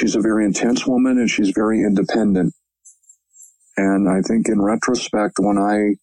[0.00, 2.54] she's a very intense woman and she's very independent.
[3.76, 5.96] And I think in retrospect, when I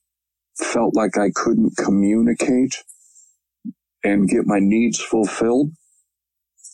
[0.64, 2.84] felt like I couldn't communicate
[4.04, 5.72] and get my needs fulfilled,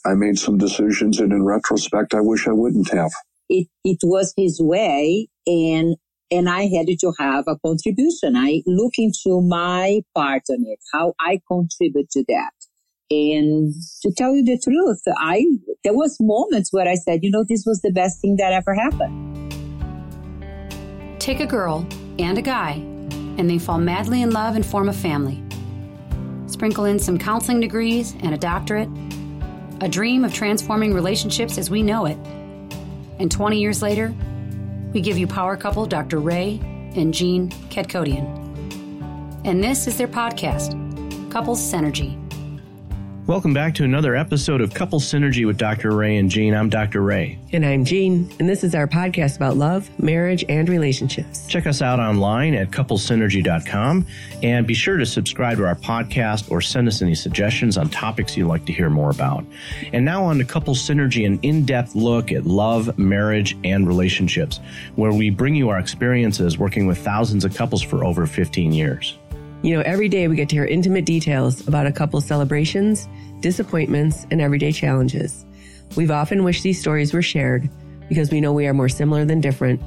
[0.05, 1.19] I made some decisions.
[1.19, 3.11] And in retrospect, I wish I wouldn't have.
[3.49, 5.95] It, it was his way and
[6.31, 8.35] and I had to have a contribution.
[8.35, 12.53] I look into my part on it, how I contribute to that.
[13.11, 15.45] And to tell you the truth, I,
[15.83, 18.73] there was moments where I said, you know, this was the best thing that ever
[18.73, 19.51] happened.
[21.19, 21.85] Take a girl
[22.19, 22.73] and a guy,
[23.37, 25.43] and they fall madly in love and form a family.
[26.47, 28.89] Sprinkle in some counseling degrees and a doctorate,
[29.81, 32.17] a dream of transforming relationships as we know it.
[33.19, 34.13] And 20 years later,
[34.93, 36.19] we give you power couple Dr.
[36.19, 36.59] Ray
[36.95, 38.41] and Jean Kadkodian.
[39.45, 40.71] And this is their podcast,
[41.31, 42.22] Couples Synergy.
[43.33, 45.89] Welcome back to another episode of Couple Synergy with Dr.
[45.95, 46.53] Ray and Jean.
[46.53, 47.01] I'm Dr.
[47.01, 47.39] Ray.
[47.51, 51.47] And I'm Jean, and this is our podcast about love, marriage, and relationships.
[51.47, 54.05] Check us out online at couplesynergy.com
[54.43, 58.37] and be sure to subscribe to our podcast or send us any suggestions on topics
[58.37, 59.43] you'd like to hear more about.
[59.93, 64.59] And now on to Couple Synergy, an in depth look at love, marriage, and relationships,
[64.95, 69.17] where we bring you our experiences working with thousands of couples for over 15 years.
[69.63, 73.07] You know, every day we get to hear intimate details about a couple's celebrations,
[73.39, 75.45] disappointments, and everyday challenges.
[75.95, 77.69] We've often wished these stories were shared
[78.09, 79.81] because we know we are more similar than different.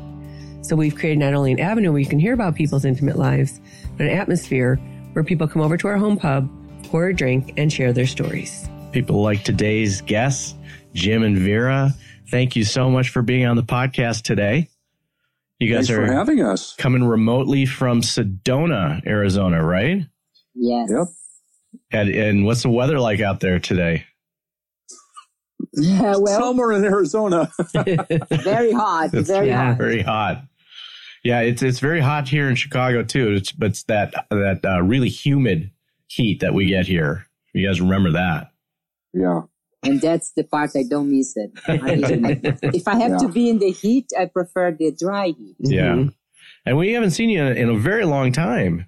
[0.64, 3.60] So we've created not only an avenue where you can hear about people's intimate lives,
[3.98, 4.77] but an atmosphere
[5.12, 6.48] where people come over to our home pub,
[6.84, 8.66] pour a drink, and share their stories.
[8.92, 10.55] People like today's guests,
[10.94, 11.92] Jim and Vera,
[12.30, 14.70] thank you so much for being on the podcast today.
[15.58, 16.74] You guys Thanks are for having us.
[16.76, 20.04] coming remotely from Sedona, Arizona, right?
[20.54, 20.90] Yes.
[20.90, 21.06] Yep.
[21.92, 24.04] And, and what's the weather like out there today?
[25.72, 27.50] Yeah, well, Summer in Arizona.
[27.74, 29.68] very hot, It's very yeah.
[29.68, 29.78] hot.
[29.78, 30.42] very hot.
[31.24, 33.32] Yeah, it's it's very hot here in Chicago too.
[33.32, 35.70] It's but it's that that uh, really humid
[36.06, 37.27] heat that we get here.
[37.52, 38.52] You guys remember that?
[39.12, 39.40] yeah.
[39.86, 41.51] And that's the part I don't miss it.
[41.67, 45.57] I mean, if I have to be in the heat, I prefer the dry heat.
[45.58, 45.95] Yeah.
[45.95, 46.14] Mhm.
[46.64, 48.86] And we haven't seen you in a, very long time.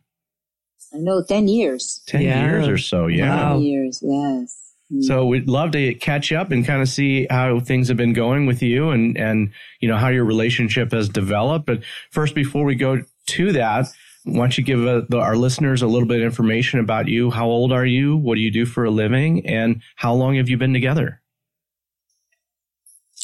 [0.92, 2.03] I know, 10 years.
[2.06, 2.44] 10 Yeah.
[2.44, 3.06] years or so.
[3.06, 3.34] Yeah.
[3.37, 3.53] Wow.
[3.54, 4.56] 10 years, yes.
[4.92, 5.03] Mm.
[5.04, 8.47] So we'd love to catch up and kind of see how things have been going
[8.47, 9.50] with you and, and,
[9.81, 11.66] you know, how your relationship has developed.
[11.66, 13.87] But first, before we go to that,
[14.32, 17.30] why don't you give uh, the, our listeners a little bit of information about you?
[17.30, 18.16] How old are you?
[18.16, 19.46] What do you do for a living?
[19.46, 21.22] And how long have you been together?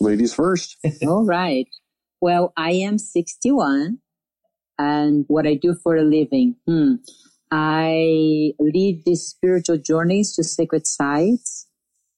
[0.00, 0.76] Ladies first.
[1.06, 1.68] All right.
[2.20, 3.98] Well, I am 61
[4.78, 6.56] and what I do for a living.
[6.66, 6.94] Hmm.
[7.50, 11.68] I lead these spiritual journeys to sacred sites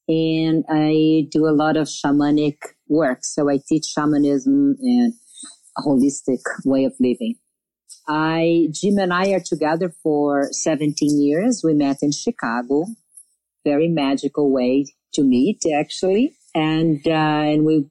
[0.08, 2.58] and I do a lot of shamanic
[2.88, 3.24] work.
[3.24, 5.12] So I teach shamanism and
[5.76, 7.36] a holistic way of living.
[8.09, 11.62] I, Jim and I are together for 17 years.
[11.65, 12.87] We met in Chicago.
[13.65, 16.37] Very magical way to meet, actually.
[16.55, 17.87] And, uh, and we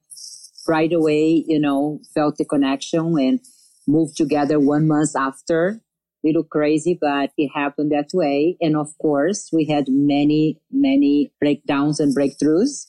[0.68, 3.40] right away, you know, felt the connection and
[3.88, 5.82] moved together one month after.
[6.24, 8.58] Little crazy, but it happened that way.
[8.60, 12.88] And of course, we had many, many breakdowns and breakthroughs.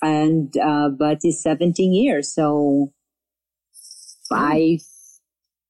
[0.00, 2.32] And, uh, but it's 17 years.
[2.32, 2.94] So
[4.32, 4.78] I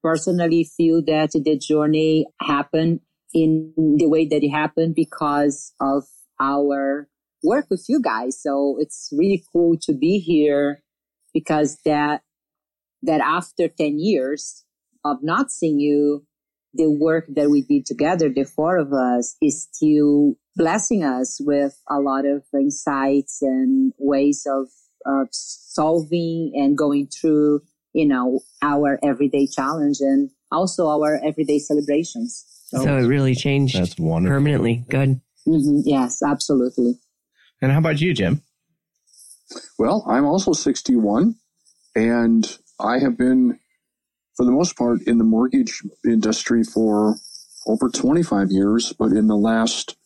[0.03, 3.01] personally feel that the journey happened
[3.33, 6.05] in the way that it happened because of
[6.41, 7.09] our
[7.43, 8.41] work with you guys.
[8.41, 10.83] So it's really cool to be here
[11.33, 12.23] because that,
[13.03, 14.65] that after 10 years
[15.05, 16.27] of not seeing you,
[16.75, 21.77] the work that we did together, the four of us is still blessing us with
[21.89, 24.69] a lot of insights and ways of,
[25.05, 27.63] of solving and going through,
[27.93, 32.45] you know, our everyday challenge and also our everyday celebrations.
[32.69, 34.37] So it really changed That's wonderful.
[34.37, 34.85] permanently.
[34.89, 35.21] Good.
[35.47, 37.01] Mhm, yes, absolutely.
[37.61, 38.43] And how about you, Jim?
[39.79, 41.35] Well, I'm also 61
[41.97, 43.59] and I have been,
[44.37, 47.17] for the most part, in the mortgage industry for
[47.67, 48.93] over 25 years.
[48.93, 49.97] But in the last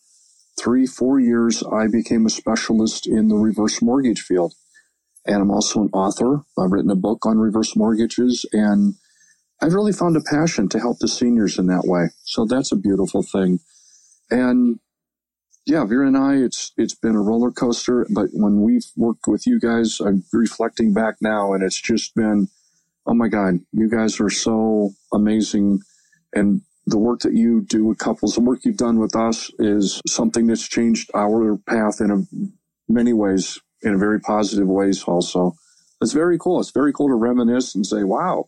[0.59, 4.53] three, four years, I became a specialist in the reverse mortgage field.
[5.25, 6.43] And I'm also an author.
[6.57, 8.95] I've written a book on reverse mortgages and
[9.61, 12.09] I've really found a passion to help the seniors in that way.
[12.23, 13.59] So that's a beautiful thing.
[14.29, 14.79] And
[15.65, 18.05] yeah, Vera and I, it's it's been a roller coaster.
[18.09, 22.49] But when we've worked with you guys, I'm reflecting back now, and it's just been,
[23.07, 25.79] oh my God, you guys are so amazing,
[26.33, 30.01] and the work that you do with couples, the work you've done with us, is
[30.07, 32.23] something that's changed our path in a,
[32.87, 35.53] many ways, in a very positive ways, also.
[36.01, 36.59] it's very cool.
[36.59, 38.45] It's very cool to reminisce and say, wow,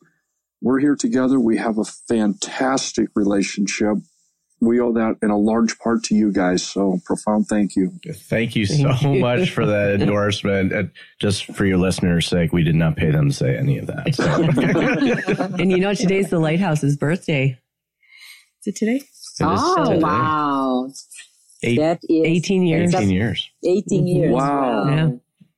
[0.61, 1.39] we're here together.
[1.39, 3.97] We have a fantastic relationship.
[4.59, 6.63] We owe that in a large part to you guys.
[6.63, 7.91] So profound thank you.
[8.11, 9.19] Thank you so Thank you.
[9.21, 10.73] much for that endorsement.
[10.73, 10.89] And
[11.19, 14.15] just for your listeners' sake, we did not pay them to say any of that.
[14.15, 15.53] So.
[15.59, 17.59] and you know, today's the Lighthouse's birthday.
[18.61, 18.95] Is it today?
[18.95, 19.99] It is Oh, today.
[20.03, 20.89] wow.
[21.63, 22.93] Eight- that is 18 years.
[22.93, 23.49] 18 years.
[23.65, 24.33] 18 years.
[24.33, 24.89] Wow.
[24.89, 25.11] Yeah.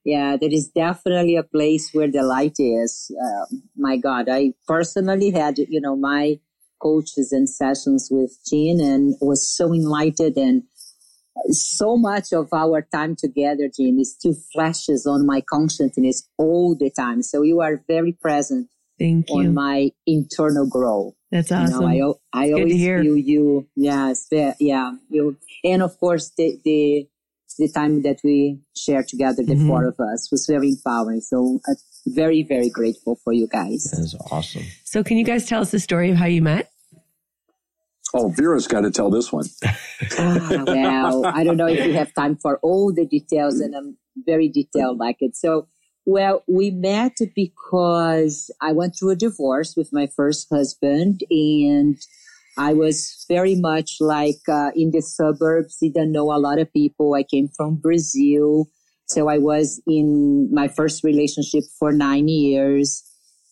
[0.06, 3.12] Yeah, there is definitely a place where the light is.
[3.22, 6.40] Um, my God, I personally had, you know, my
[6.82, 10.64] coaches and sessions with Jean and was so enlightened and
[11.52, 16.90] so much of our time together, Jean, is still flashes on my consciousness all the
[16.90, 17.22] time.
[17.22, 18.70] So you are very present
[19.00, 19.36] Thank you.
[19.36, 21.14] on my internal growth.
[21.32, 21.80] That's You awesome.
[21.98, 23.02] know, I, I good to always hear.
[23.02, 23.68] feel you.
[23.76, 24.28] Yes,
[24.60, 24.92] yeah.
[25.10, 27.08] You and of course the the
[27.58, 29.68] the time that we shared together, the Mhm.
[29.68, 31.22] four of us, was very empowering.
[31.22, 31.74] So uh,
[32.08, 33.84] very very grateful for you guys.
[33.92, 34.64] That is awesome.
[34.84, 36.72] so, can you guys tell us the story of how you met?
[38.14, 39.46] Oh, Vera's got to tell this one.
[40.18, 43.98] Ah, well, I don't know if you have time for all the details, and I'm
[44.26, 45.36] very detailed like it.
[45.36, 45.68] So,
[46.10, 51.98] well, we met because I went through a divorce with my first husband, and
[52.58, 57.14] I was very much like uh, in the suburbs, didn't know a lot of people.
[57.14, 58.68] I came from Brazil.
[59.06, 63.04] So I was in my first relationship for nine years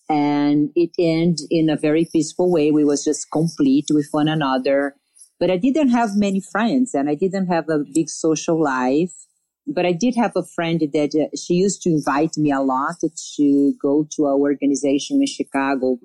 [0.10, 2.72] and it ended in a very peaceful way.
[2.72, 4.96] We was just complete with one another,
[5.40, 9.14] but I didn't have many friends and I didn't have a big social life.
[9.68, 12.96] But I did have a friend that uh, she used to invite me a lot
[13.36, 16.00] to go to our organization in Chicago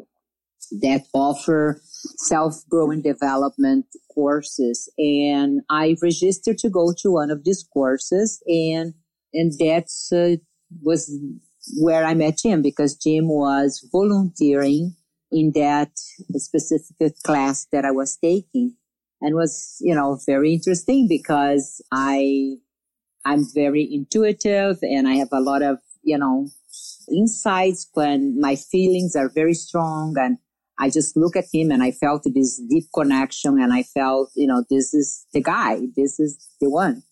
[0.81, 4.91] that offer self-growing development courses.
[4.99, 8.95] And I registered to go to one of these courses and,
[9.33, 10.37] and that's, uh,
[10.83, 11.15] was
[11.79, 14.97] where I met Jim because Jim was volunteering
[15.31, 15.91] in that
[16.35, 18.77] specific class that I was taking
[19.21, 22.57] and was, you know, very interesting because I,
[23.25, 26.49] I'm very intuitive and I have a lot of, you know,
[27.09, 30.39] insights when my feelings are very strong and
[30.79, 34.47] I just look at him and I felt this deep connection and I felt, you
[34.47, 35.81] know, this is the guy.
[35.97, 37.03] This is the one.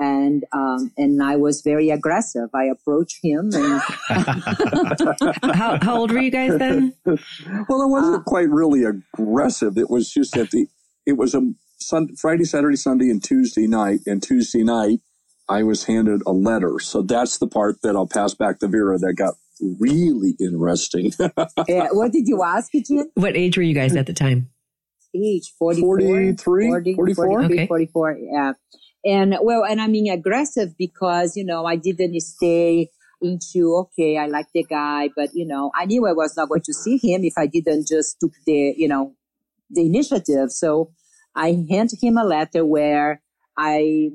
[0.00, 2.50] And, um, and I was very aggressive.
[2.52, 3.80] I approached him and
[5.54, 6.94] how, how old were you guys then?
[7.06, 9.78] Well, it wasn't quite really aggressive.
[9.78, 10.66] It was just that the,
[11.06, 14.00] it was a Sun, Friday, Saturday, Sunday, and Tuesday night.
[14.06, 15.00] And Tuesday night,
[15.48, 16.78] I was handed a letter.
[16.80, 19.34] So that's the part that I'll pass back to Vera that got
[19.78, 21.12] really interesting.
[21.20, 21.28] uh,
[21.92, 23.10] what did you ask, Jim?
[23.14, 24.50] What age were you guys at the time?
[25.14, 27.26] age 44 43, 40, 44?
[27.26, 27.66] 43, Okay.
[27.68, 28.52] 44 yeah
[29.04, 32.88] and well and i mean aggressive because you know i didn't stay
[33.22, 36.62] into okay i like the guy but you know i knew i was not going
[36.62, 39.14] to see him if i didn't just took the you know
[39.70, 40.90] the initiative so
[41.34, 43.22] i handed him a letter where
[43.56, 44.10] i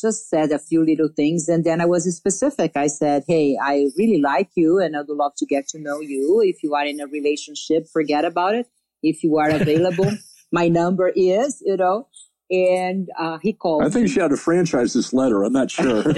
[0.00, 3.86] just said a few little things and then i was specific i said hey i
[3.96, 6.84] really like you and i would love to get to know you if you are
[6.84, 8.66] in a relationship forget about it
[9.02, 10.10] if you are available
[10.54, 12.06] my number is, you know,
[12.50, 13.82] and uh, he called.
[13.84, 15.42] I think she had to franchise this letter.
[15.42, 16.04] I'm not sure.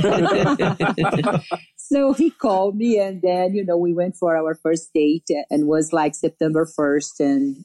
[1.76, 5.66] so he called me, and then you know we went for our first date, and
[5.66, 7.64] was like September first and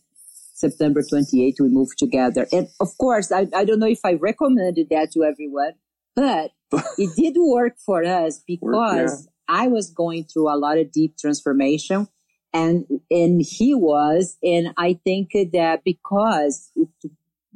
[0.54, 2.48] September 28th we moved together.
[2.52, 5.74] And of course, I, I don't know if I recommended that to everyone,
[6.16, 6.52] but
[6.98, 12.08] it did work for us because I was going through a lot of deep transformation
[12.54, 16.90] and and he was and i think that because it,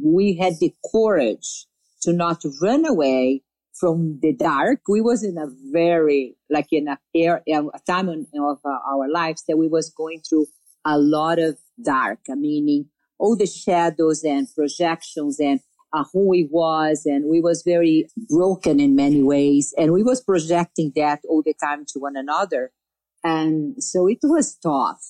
[0.02, 1.68] we had the courage
[2.02, 3.42] to not run away
[3.74, 8.26] from the dark we was in a very like in a, air, a time in,
[8.40, 10.46] of uh, our lives that we was going through
[10.86, 12.86] a lot of dark meaning
[13.18, 15.60] all the shadows and projections and
[15.94, 20.22] uh, who we was and we was very broken in many ways and we was
[20.22, 22.72] projecting that all the time to one another
[23.26, 25.04] and so it was tough.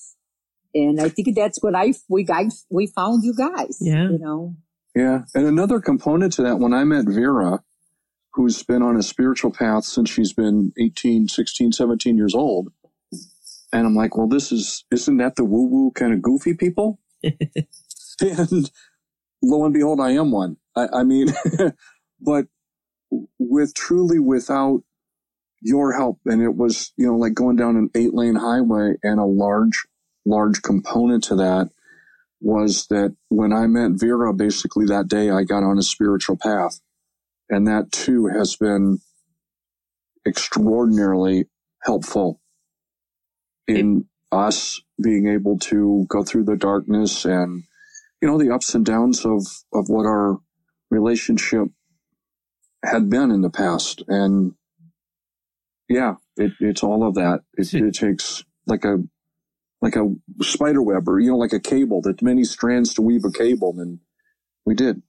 [0.73, 3.77] And I think that's what I we guys we found you guys.
[3.81, 4.09] Yeah.
[4.09, 4.55] You know.
[4.95, 5.23] yeah.
[5.35, 7.61] And another component to that, when I met Vera,
[8.33, 12.69] who's been on a spiritual path since she's been 18, 16, 17 years old.
[13.73, 16.99] And I'm like, well, this is, isn't that the woo woo kind of goofy people?
[17.23, 18.71] and
[19.43, 20.55] lo and behold, I am one.
[20.75, 21.29] I, I mean,
[22.21, 22.47] but
[23.39, 24.81] with truly without
[25.61, 29.19] your help, and it was, you know, like going down an eight lane highway and
[29.19, 29.85] a large,
[30.25, 31.69] large component to that
[32.41, 36.79] was that when I met Vera, basically that day I got on a spiritual path.
[37.49, 38.99] And that too has been
[40.27, 41.45] extraordinarily
[41.83, 42.41] helpful
[43.67, 47.63] in us being able to go through the darkness and,
[48.21, 50.39] you know, the ups and downs of, of what our
[50.89, 51.67] relationship
[52.83, 54.03] had been in the past.
[54.07, 54.53] And
[55.89, 57.41] yeah, it, it's all of that.
[57.57, 58.97] It, it takes like a,
[59.81, 63.25] like a spider web or, you know, like a cable that many strands to weave
[63.25, 63.75] a cable.
[63.77, 63.99] And
[64.65, 65.01] we did.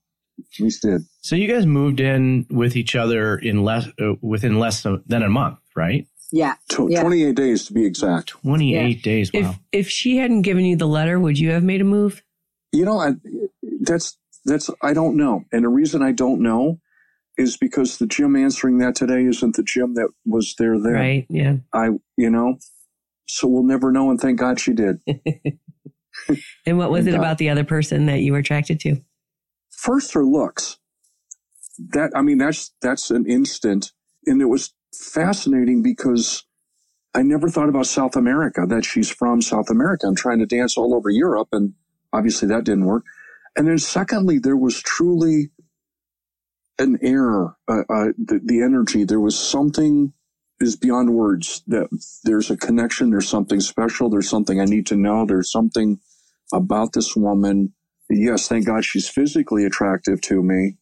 [0.59, 1.01] We did.
[1.21, 5.29] So you guys moved in with each other in less, uh, within less than a
[5.29, 6.07] month, right?
[6.31, 6.55] Yeah.
[6.69, 7.01] Tw- yeah.
[7.01, 8.29] 28 days to be exact.
[8.29, 9.31] 28 days.
[9.33, 9.39] Wow.
[9.39, 12.23] If if she hadn't given you the letter, would you have made a move?
[12.71, 13.13] You know, I,
[13.81, 15.43] that's, that's, I don't know.
[15.51, 16.79] And the reason I don't know
[17.37, 20.93] is because the Jim answering that today isn't the Jim that was there then.
[20.93, 21.27] Right.
[21.29, 21.57] Yeah.
[21.73, 22.57] I, you know,
[23.27, 24.09] so we'll never know.
[24.09, 25.01] And thank God she did.
[26.65, 28.97] And what was And, it uh, about the other person that you were attracted to?
[29.69, 30.77] First, her looks.
[31.93, 33.91] That, I mean, that's, that's an instant.
[34.25, 36.43] And it was fascinating because
[37.13, 40.07] I never thought about South America, that she's from South America.
[40.07, 41.49] I'm trying to dance all over Europe.
[41.51, 41.73] And
[42.11, 43.05] obviously that didn't work.
[43.57, 45.49] And then secondly, there was truly
[46.79, 49.03] an air, uh, uh, the, the energy.
[49.03, 50.13] There was something
[50.59, 51.87] is beyond words that
[52.23, 53.09] there's a connection.
[53.09, 54.09] There's something special.
[54.09, 55.25] There's something I need to know.
[55.25, 55.99] There's something
[56.53, 57.73] about this woman.
[58.09, 60.77] Yes, thank God she's physically attractive to me.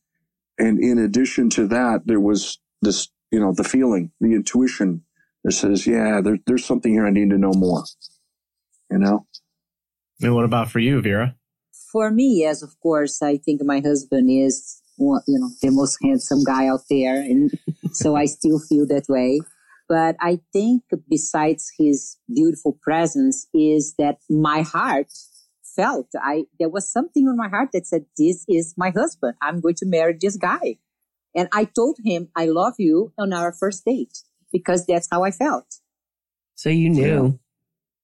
[0.57, 5.03] And in addition to that, there was this, you know, the feeling, the intuition
[5.43, 7.83] that says, yeah, there, there's something here I need to know more.
[8.91, 9.25] You know?
[10.21, 11.35] and what about for you, Vera?
[11.95, 16.43] For me, yes, of course, I think my husband is, you know, the most handsome
[16.43, 17.15] guy out there.
[17.15, 17.57] And
[17.93, 19.39] so I still feel that way.
[19.87, 25.07] But I think besides his beautiful presence is that my heart
[25.63, 29.35] felt I, there was something in my heart that said, this is my husband.
[29.41, 30.79] I'm going to marry this guy.
[31.33, 34.17] And I told him, I love you on our first date
[34.51, 35.75] because that's how I felt.
[36.55, 37.39] So you knew.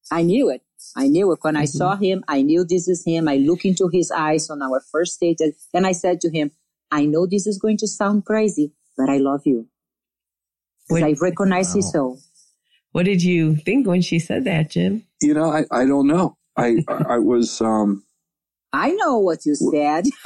[0.09, 0.61] I knew it.
[0.95, 1.39] I knew it.
[1.41, 1.69] When I Mhm.
[1.77, 3.27] saw him, I knew this is him.
[3.27, 6.51] I look into his eyes on our first date and- and I said to him,
[6.91, 9.67] I know this is going to sound crazy, but I love you.
[10.89, 11.91] What- I recognize his Wow.
[11.91, 12.19] soul.
[12.91, 15.03] What did you think when she said that, Jim?
[15.21, 16.35] You know, I, I don't know.
[16.57, 18.03] I, I was, um,
[18.73, 20.05] I know what you said.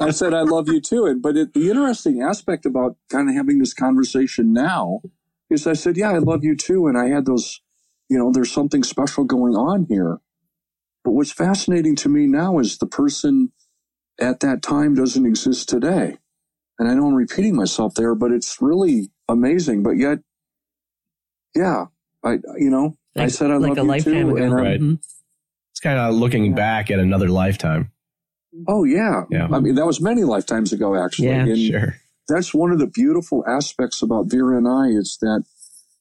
[0.00, 1.06] I said I love you too.
[1.06, 5.02] And but it, the interesting aspect about kind of having this conversation now
[5.50, 6.86] is I said, yeah, I love you too.
[6.88, 7.60] And I had those,
[8.08, 10.18] you know, there's something special going on here.
[11.04, 13.52] But what's fascinating to me now is the person
[14.20, 16.18] at that time doesn't exist today.
[16.78, 19.82] And I know I'm repeating myself there, but it's really amazing.
[19.82, 20.18] But yet,
[21.54, 21.86] yeah,
[22.24, 24.36] I, you know, I said I like love a you lifetime too.
[24.36, 24.44] ago.
[24.44, 24.80] And I'm- Right.
[24.80, 24.98] Mhm.
[25.72, 27.90] It's kind of looking back at another lifetime.
[28.68, 29.24] oh yeah.
[29.30, 29.48] Yeah.
[29.52, 31.28] I mean, that was many lifetimes ago, actually.
[31.28, 31.44] Yeah.
[31.44, 31.94] And- Sure.
[32.28, 35.44] that's one of the beautiful aspects about Vera and I is that,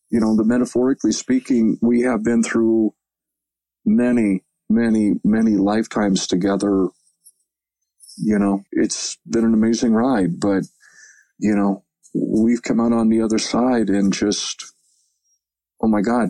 [0.09, 2.93] you know, the metaphorically speaking, we have been through
[3.85, 6.89] many, many, many lifetimes together.
[8.17, 10.63] You know, it's been an amazing ride, but,
[11.37, 11.83] you know,
[12.13, 14.73] we've come out on the other side and just,
[15.81, 16.29] oh my God,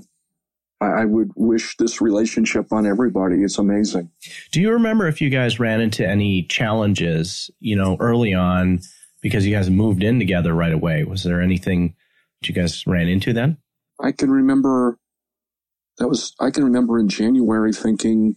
[0.81, 3.43] I, would wish this relationship on everybody.
[3.43, 4.11] It's amazing.
[4.51, 8.81] Do you remember if you guys ran into any challenges, you know, early on
[9.21, 11.03] because you guys moved in together right away?
[11.03, 11.95] Was there anything
[12.41, 13.57] that you guys ran into then?
[14.01, 14.97] I can remember
[15.97, 18.35] that was I can remember in January thinking,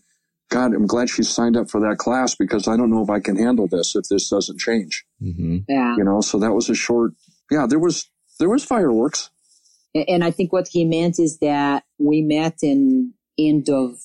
[0.50, 3.20] God, I'm glad she signed up for that class because I don't know if I
[3.20, 5.04] can handle this if this doesn't change.
[5.22, 5.58] Mm-hmm.
[5.68, 5.96] yeah.
[5.96, 7.12] You know, so that was a short
[7.50, 9.30] yeah, there was there was fireworks.
[9.94, 13.98] And I think what he meant is that we met in end of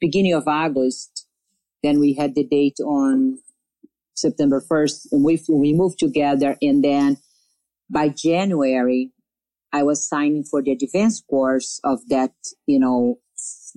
[0.00, 1.26] beginning of August.
[1.82, 3.38] Then we had the date on
[4.14, 6.56] September 1st and we, we moved together.
[6.60, 7.18] And then
[7.88, 9.12] by January,
[9.72, 12.32] I was signing for the advanced course of that,
[12.66, 13.18] you know,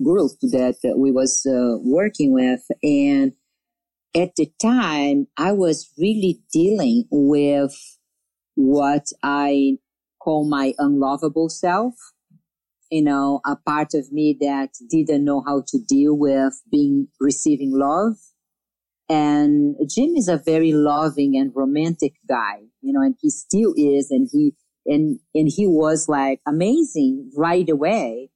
[0.02, 2.62] group that we was uh, working with.
[2.82, 3.32] And
[4.14, 7.74] at the time, I was really dealing with
[8.54, 9.78] what I
[10.20, 11.94] call my unlovable self.
[12.90, 17.72] You know, a part of me that didn't know how to deal with being receiving
[17.74, 18.14] love.
[19.08, 24.10] And Jim is a very loving and romantic guy, you know, and he still is.
[24.10, 24.54] And he,
[24.86, 28.30] and, and he was like amazing right away.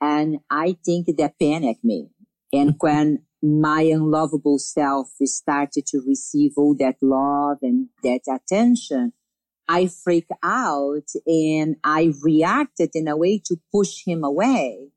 [0.00, 2.10] And I think that panicked me.
[2.52, 2.86] And mm-hmm.
[2.86, 9.12] when my unlovable self started to receive all that love and that attention,
[9.68, 14.90] I freaked out and I reacted in a way to push him away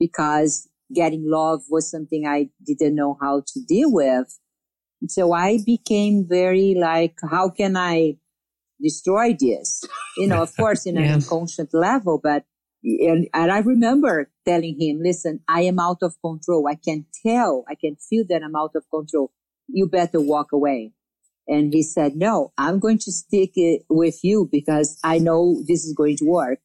[0.00, 4.38] because getting love was something I didn't know how to deal with.
[5.08, 8.16] So I became very like, how can I
[8.80, 9.84] destroy this?
[10.18, 11.14] You know, of course, in an Yeah.
[11.14, 12.44] unconscious level, but
[12.84, 16.68] and, and I remember telling him, listen, I am out of control.
[16.68, 19.32] I can tell, I can feel that I'm out of control.
[19.66, 20.92] You better walk away.
[21.48, 25.84] And he said, no, I'm going to stick it with you because I know this
[25.84, 26.60] is going to work,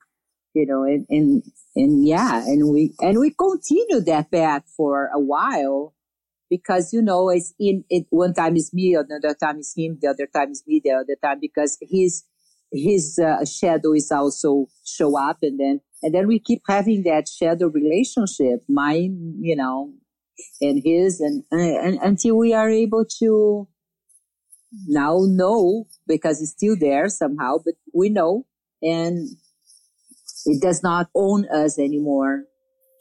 [0.54, 1.44] you know, and, and,
[1.76, 5.94] and yeah, and we, and we continued that path for a while
[6.52, 8.06] because, you know, it's in it.
[8.10, 11.16] One time is me, another time is him, the other time is me, the other
[11.24, 12.26] time because his,
[12.72, 17.30] his uh, shadow is also show up and then, and then we keep having that
[17.30, 19.94] shadow relationship, mine, you know,
[20.60, 23.68] and his and, and until we are able to,
[24.88, 28.46] now know because it's still there somehow, but we know
[28.82, 29.30] and
[30.46, 32.46] it does not own us anymore.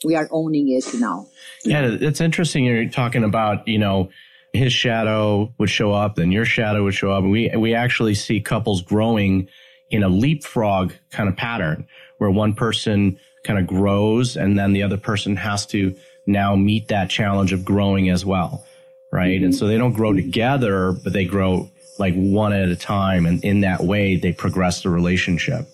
[0.05, 1.27] We are owning it now.
[1.65, 2.65] Yeah, it's interesting.
[2.65, 4.11] You're talking about, you know,
[4.53, 7.23] his shadow would show up, then your shadow would show up.
[7.25, 9.49] We, we actually see couples growing
[9.91, 11.87] in a leapfrog kind of pattern
[12.19, 15.95] where one person kind of grows and then the other person has to
[16.27, 18.65] now meet that challenge of growing as well
[19.13, 19.37] right?
[19.37, 19.47] Mm-hmm.
[19.47, 23.27] And so they don't grow together, but they grow like one at a time.
[23.27, 25.69] And in that way, they progress the relationship.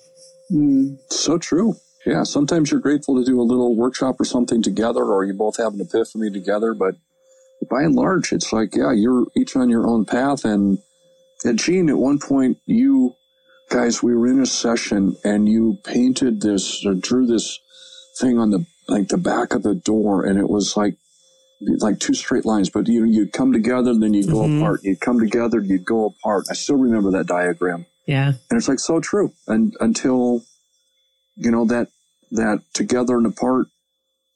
[0.50, 0.98] Mm.
[1.10, 1.76] So true.
[2.06, 2.22] Yeah.
[2.22, 5.74] Sometimes you're grateful to do a little workshop or something together, or you both have
[5.74, 6.72] an epiphany together.
[6.72, 6.94] But
[7.68, 10.44] by and large, it's like, yeah, you're each on your own path.
[10.44, 10.78] And,
[11.44, 13.14] and Jean, at one point, you
[13.70, 17.58] guys, we were in a session and you painted this or drew this
[18.18, 20.94] thing on the like the back of the door, and it was like
[21.80, 24.62] like two straight lines, but you you'd come together, and then you'd go mm-hmm.
[24.62, 24.80] apart.
[24.84, 26.44] You'd come together, you'd go apart.
[26.48, 27.86] I still remember that diagram.
[28.06, 28.28] Yeah.
[28.28, 29.32] And it's like so true.
[29.48, 30.44] And until,
[31.34, 31.88] you know, that,
[32.32, 33.66] that together and apart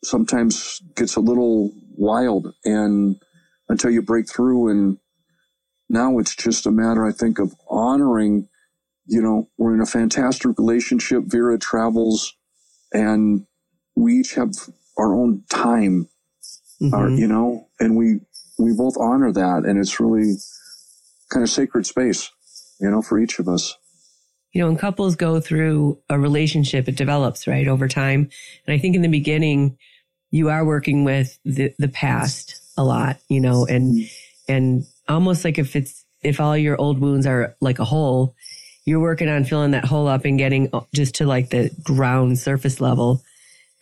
[0.02, 3.16] sometimes gets a little wild and
[3.68, 4.68] until you break through.
[4.68, 4.99] And
[5.88, 8.49] now it's just a matter, I think, of honoring,
[9.06, 11.25] you know, we're in a fantastic relationship.
[11.26, 12.35] Vera travels
[12.92, 13.47] and
[13.94, 14.52] we each have
[14.97, 16.09] our own time
[16.80, 16.94] mm-hmm.
[16.94, 18.20] our, you know, and we,
[18.59, 19.64] we both honor that.
[19.66, 20.35] And it's really
[21.31, 22.31] kind of sacred space,
[22.81, 23.76] you know, for each of us.
[24.53, 28.29] You know, when couples go through a relationship, it develops, right, over time.
[28.67, 29.79] And I think in the beginning,
[30.31, 34.09] you are working with the, the past a lot, you know, and,
[34.49, 38.35] and almost like if it's, if all your old wounds are like a hole,
[38.85, 42.81] you're working on filling that hole up and getting just to like the ground surface
[42.81, 43.23] level.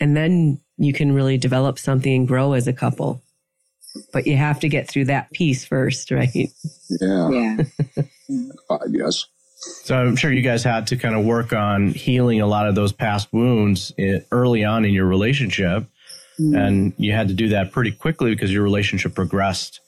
[0.00, 3.22] And then you can really develop something and grow as a couple.
[4.12, 6.30] But you have to get through that piece first, right?
[6.34, 7.30] Yeah.
[7.30, 7.56] Yeah.
[8.70, 9.26] uh, yes.
[9.60, 12.74] So I'm sure you guys had to kind of work on healing a lot of
[12.74, 13.92] those past wounds
[14.30, 15.84] early on in your relationship.
[16.38, 16.56] Mm.
[16.56, 19.80] And you had to do that pretty quickly because your relationship progressed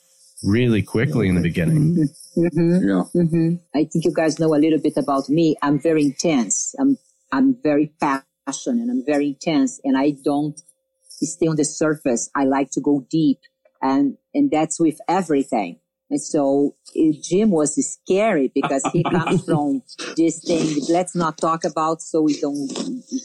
[0.42, 2.08] really quickly in the beginning.
[2.36, 2.88] Mm-hmm.
[2.88, 3.04] Yeah.
[3.14, 3.54] Mm-hmm.
[3.74, 5.56] I think you guys know a little bit about me.
[5.62, 6.74] I'm very intense.
[6.80, 6.98] I'm,
[7.30, 10.60] I'm very passionate and I'm very intense and I don't
[11.04, 12.28] stay on the surface.
[12.34, 13.38] I like to go deep
[13.80, 15.78] and, and that's with everything.
[16.10, 19.82] And so eh, Jim was scary because he comes from
[20.16, 22.70] this thing, let's not talk about so we don't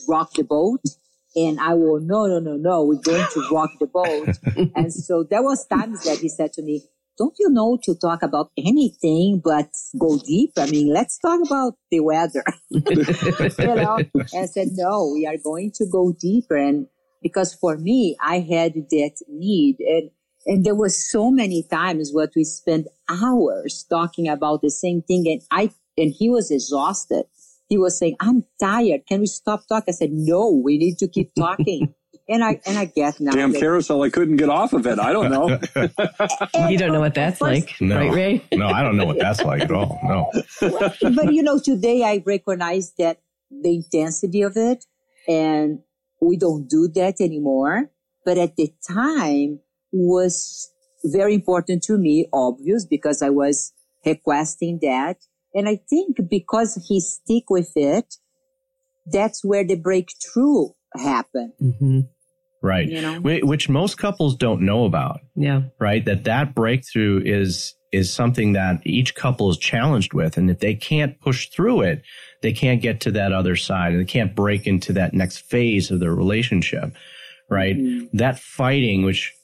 [0.08, 0.82] rock the boat.
[1.36, 4.30] And I will, no, no, no, no, we're going to rock the boat.
[4.76, 6.84] and so there was times that he said to me,
[7.18, 10.52] don't you know to talk about anything but go deep?
[10.58, 12.44] I mean, let's talk about the weather.
[12.70, 14.00] you know?
[14.14, 16.56] And I said, no, we are going to go deeper.
[16.56, 16.88] And
[17.22, 20.12] because for me, I had that need and,
[20.46, 25.26] and there was so many times what we spent hours talking about the same thing.
[25.28, 27.26] And I, and he was exhausted.
[27.68, 29.08] He was saying, I'm tired.
[29.08, 29.92] Can we stop talking?
[29.92, 31.96] I said, no, we need to keep talking.
[32.30, 33.32] and I and I get now.
[33.32, 34.02] Damn carousel!
[34.04, 35.00] I couldn't get off of it.
[35.00, 35.50] I don't know.
[36.70, 38.46] you don't know what that's like, no, right, Ray?
[38.54, 40.00] no, I don't know what that's like at all.
[40.04, 40.32] No.
[40.62, 44.86] but you know, today I recognize that the intensity of it,
[45.28, 45.80] and
[46.22, 47.90] we don't do that anymore.
[48.24, 49.60] But at the time
[49.96, 50.72] was
[51.04, 53.74] very important to me, obvious, because I was
[54.06, 55.18] requesting that.
[55.54, 58.16] And I think because he stick with it,
[59.12, 61.54] that's where the breakthrough happened.
[61.62, 62.00] Mm-hmm.
[62.62, 62.88] Right.
[62.88, 63.20] You know?
[63.22, 65.20] Which most couples don't know about.
[65.36, 65.64] Yeah.
[65.80, 66.04] Right.
[66.04, 70.36] That that breakthrough is, is something that each couple is challenged with.
[70.36, 72.02] And if they can't push through it,
[72.42, 75.92] they can't get to that other side and they can't break into that next phase
[75.92, 76.96] of their relationship,
[77.50, 77.78] right?
[77.78, 78.18] Mm-hmm.
[78.18, 79.35] That fighting, which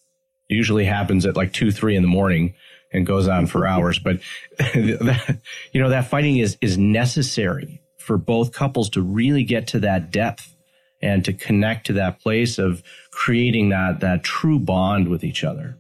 [0.52, 2.54] usually happens at like two, three in the morning
[2.94, 4.20] and goes on for hours, but
[4.58, 5.40] that,
[5.72, 10.12] you know, that fighting is, is necessary for both couples to really get to that
[10.12, 10.56] depth
[11.02, 15.78] and to connect to that place of creating that, that true bond with each other.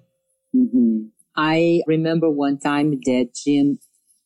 [0.55, 1.07] Mm-hmm.
[1.35, 3.79] I remember one time that Jim,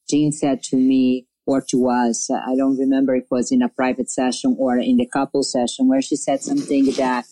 [0.10, 2.30] Jim said to me, or to us.
[2.30, 5.88] I don't remember if it was in a private session or in the couple session
[5.88, 7.26] where she said something that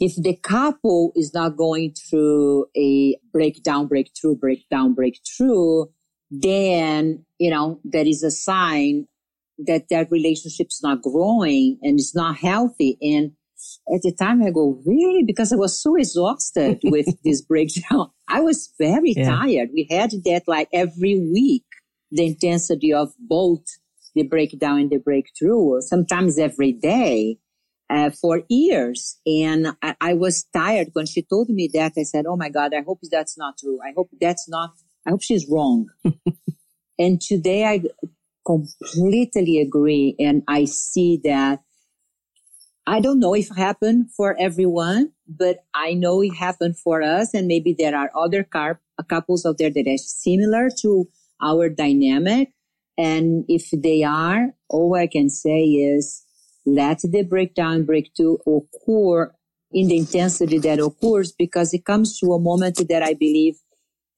[0.00, 5.86] if the couple is not going through a breakdown, breakthrough, breakdown, breakthrough,
[6.30, 9.08] then, you know, that is a sign
[9.58, 12.96] that that relationship's not growing and it's not healthy.
[13.00, 13.32] And
[13.92, 15.24] at the time I go, really?
[15.24, 18.10] Because I was so exhausted with this breakdown.
[18.28, 19.30] I was very yeah.
[19.30, 19.70] tired.
[19.72, 21.64] We had that like every week,
[22.10, 23.64] the intensity of both
[24.14, 27.38] the breakdown and the breakthrough, sometimes every day.
[27.90, 29.18] Uh, for years.
[29.24, 31.92] And I, I, was tired when she told me that.
[31.96, 33.78] I said, Oh my God, I hope that's not true.
[33.82, 34.74] I hope that's not,
[35.06, 35.86] I hope she's wrong.
[36.98, 37.80] and today I
[38.44, 40.16] completely agree.
[40.18, 41.60] And I see that
[42.88, 47.34] I don't know if it happened for everyone, but I know it happened for us.
[47.34, 51.06] And maybe there are other car- couples out there that are similar to
[51.42, 52.50] our dynamic.
[52.96, 56.24] And if they are, all I can say is
[56.66, 59.32] let the breakdown, breakthrough occur
[59.70, 63.56] in the intensity that occurs because it comes to a moment that I believe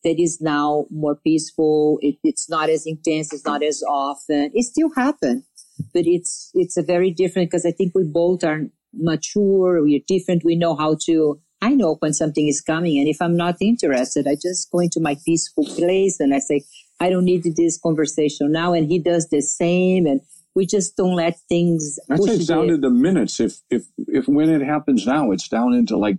[0.05, 1.99] that is now more peaceful.
[2.01, 3.33] It, it's not as intense.
[3.33, 4.51] It's not as often.
[4.55, 5.45] It still happens,
[5.93, 9.83] but it's, it's a very different because I think we both are mature.
[9.83, 10.45] We're different.
[10.45, 12.99] We know how to, I know when something is coming.
[12.99, 16.63] And if I'm not interested, I just go into my peaceful place and I say,
[17.01, 18.73] I don't need this conversation now.
[18.73, 20.07] And he does the same.
[20.07, 20.21] And
[20.55, 21.99] we just don't let things.
[22.11, 23.41] I'd say it's down to the minutes.
[23.41, 26.19] If if if when it happens now, it's down into like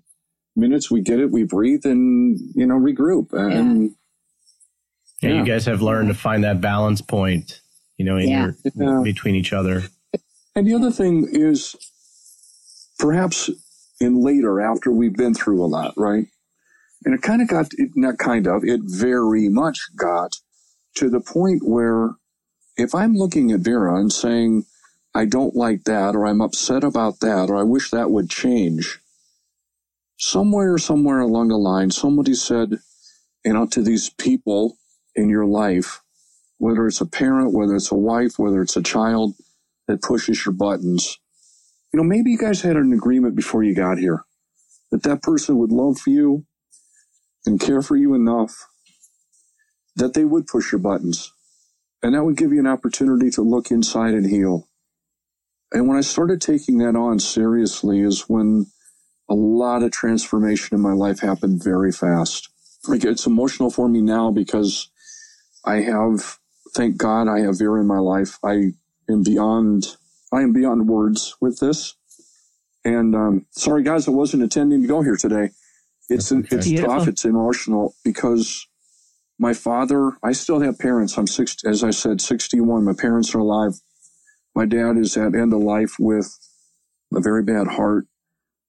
[0.56, 0.89] minutes.
[0.89, 1.32] We get it.
[1.32, 3.34] We breathe and you know regroup.
[3.34, 3.91] And
[5.22, 7.62] yeah, yeah you guys have learned to find that balance point.
[7.98, 8.46] You know, in yeah.
[8.46, 9.02] your yeah.
[9.04, 9.84] between each other.
[10.56, 11.76] And the other thing is,
[13.00, 13.50] perhaps
[14.00, 16.26] in later after we've been through a lot, right?
[17.06, 20.38] And it kind of got, not kind of, it very much got
[20.96, 22.15] to the point where
[22.82, 24.65] if I'm looking at Vera and saying,
[25.13, 29.00] I don't like that, or I'm upset about that, or I wish that would change,
[30.17, 32.80] somewhere, somewhere along the line, somebody said,
[33.46, 34.78] you know, to these people
[35.15, 36.02] in your life,
[36.58, 39.34] whether it's a parent, whether it's a wife, whether it's a child
[39.88, 41.20] that pushes your buttons,
[41.94, 44.24] you know, maybe you guys had an agreement before you got here
[44.91, 46.46] that that person would love you
[47.46, 48.67] and care for you enough
[49.96, 51.34] that they would push your buttons
[52.04, 54.68] and that would give you an opportunity to look inside and heal.
[55.72, 58.66] And when I started taking that on seriously is when
[59.30, 62.50] a lot of transformation in my life happened very fast.
[62.88, 64.90] Like it's emotional for me now because
[65.64, 66.40] I have,
[66.76, 68.38] thank God I have Vera in my life.
[68.44, 68.74] I
[69.10, 69.96] am beyond,
[70.34, 71.96] I am beyond words with this.
[72.84, 75.52] And, um, sorry guys, I wasn't intending to go here today.
[76.10, 76.58] It's, okay.
[76.58, 77.08] it's tough.
[77.08, 78.68] It's emotional because
[79.42, 81.18] my father, I still have parents.
[81.18, 82.86] I'm six, as I said, 61.
[82.86, 83.74] My parents are alive.
[84.54, 86.38] My dad is at end of life with
[87.12, 88.06] a very bad heart.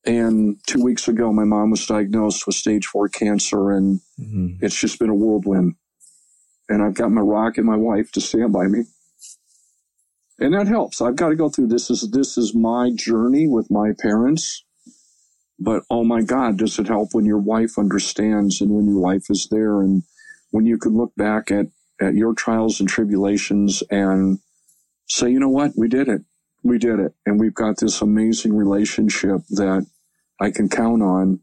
[0.07, 4.65] And two weeks ago, my mom was diagnosed with stage four cancer and mm-hmm.
[4.65, 5.75] it's just been a whirlwind.
[6.71, 8.85] And I've got my rock and my wife to stand by me.
[10.39, 11.03] And that helps.
[11.03, 11.91] I've got to go through this.
[11.91, 14.65] Is, this is my journey with my parents.
[15.59, 19.27] But oh my God, does it help when your wife understands and when your wife
[19.29, 20.05] is there and
[20.53, 21.67] when you could look back at,
[22.01, 24.39] at your trials and tribulations and
[25.09, 26.23] say, you know what, we did it.
[26.63, 27.15] We did it.
[27.27, 29.85] And we've got this amazing relationship that
[30.41, 31.41] I can count on.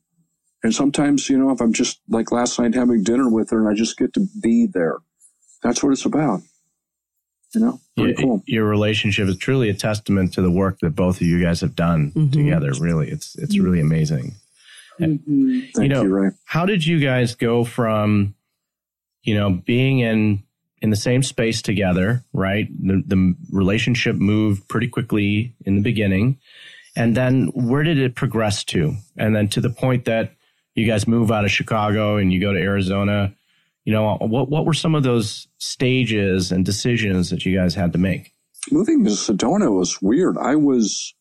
[0.63, 3.67] And sometimes, you know, if I'm just like last night having dinner with her and
[3.67, 4.97] I just get to be there,
[5.61, 6.41] that's what it's about.
[7.55, 8.43] You know, your, cool.
[8.45, 11.75] your relationship is truly a testament to the work that both of you guys have
[11.75, 12.29] done mm-hmm.
[12.29, 12.71] together.
[12.79, 13.65] Really, it's it's mm-hmm.
[13.65, 14.35] really amazing.
[14.99, 15.59] Mm-hmm.
[15.73, 16.29] Thank you know, you, Ray.
[16.45, 18.35] how did you guys go from
[19.23, 20.43] you know, being in
[20.81, 22.67] in the same space together, right?
[22.79, 26.39] The, the relationship moved pretty quickly in the beginning.
[26.95, 28.95] And then where did it progress to?
[29.17, 30.35] And then to the point that
[30.75, 33.33] you guys move out of Chicago and you go to Arizona,
[33.83, 37.91] you know, what, what were some of those stages and decisions that you guys had
[37.93, 38.33] to make?
[38.71, 40.37] Moving to Sedona was weird.
[40.37, 41.13] I was,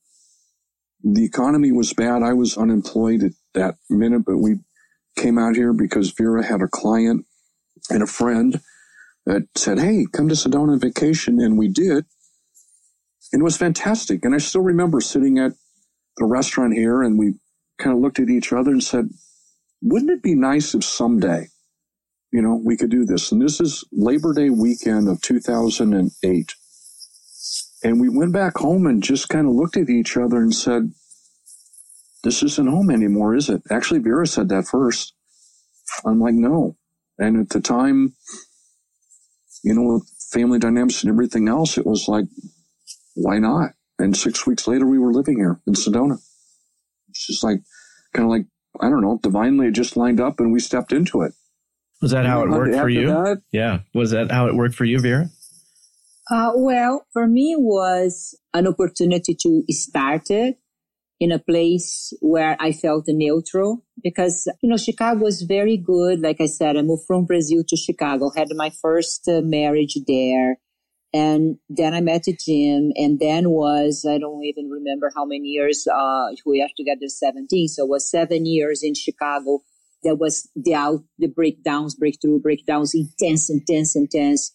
[1.02, 2.22] the economy was bad.
[2.22, 4.56] I was unemployed at that minute, but we
[5.16, 7.24] came out here because Vera had a client
[7.90, 8.60] and a friend
[9.26, 11.40] that said, Hey, come to Sedona on vacation.
[11.40, 12.04] And we did.
[13.32, 14.24] And it was fantastic.
[14.24, 15.52] And I still remember sitting at
[16.16, 17.34] the restaurant here and we
[17.78, 19.10] kind of looked at each other and said,
[19.82, 21.48] wouldn't it be nice if someday,
[22.32, 23.30] you know, we could do this?
[23.30, 26.54] And this is Labor Day weekend of 2008.
[27.84, 30.92] And we went back home and just kind of looked at each other and said,
[32.24, 33.62] this isn't home anymore, is it?
[33.70, 35.14] Actually, Vera said that first.
[36.04, 36.76] I'm like, no,
[37.18, 38.14] and at the time,
[39.62, 40.02] you know,
[40.32, 42.26] family dynamics and everything else, it was like,
[43.14, 43.70] why not?
[43.98, 46.18] And six weeks later, we were living here in Sedona.
[47.08, 47.58] It's just like,
[48.14, 48.46] kind of like,
[48.80, 51.32] I don't know, divinely it just lined up and we stepped into it.
[52.00, 53.08] Was that how it worked for you?
[53.08, 53.80] That, yeah.
[53.92, 55.30] Was that how it worked for you, Vera?
[56.30, 60.58] Uh, well, for me was an opportunity to start it
[61.20, 66.20] in a place where I felt neutral because, you know, Chicago was very good.
[66.20, 70.58] Like I said, I moved from Brazil to Chicago, had my first uh, marriage there.
[71.12, 75.86] And then I met Jim and then was, I don't even remember how many years,
[75.86, 77.68] uh, we are together 17.
[77.68, 79.60] So it was seven years in Chicago.
[80.04, 84.54] There was the out, the breakdowns, breakthrough, breakdowns, intense, intense, intense.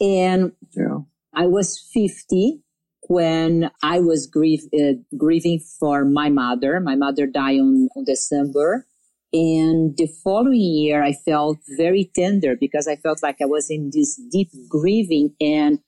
[0.00, 1.00] And yeah.
[1.34, 2.62] I was 50
[3.10, 6.78] when I was grief, uh, grieving for my mother.
[6.78, 8.86] My mother died on, on December.
[9.32, 13.90] And the following year, I felt very tender because I felt like I was in
[13.92, 15.34] this deep grieving.
[15.40, 15.80] And,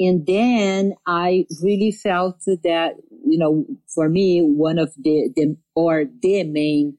[0.00, 6.06] and then I really felt that, you know, for me, one of the, the, or
[6.22, 6.98] the main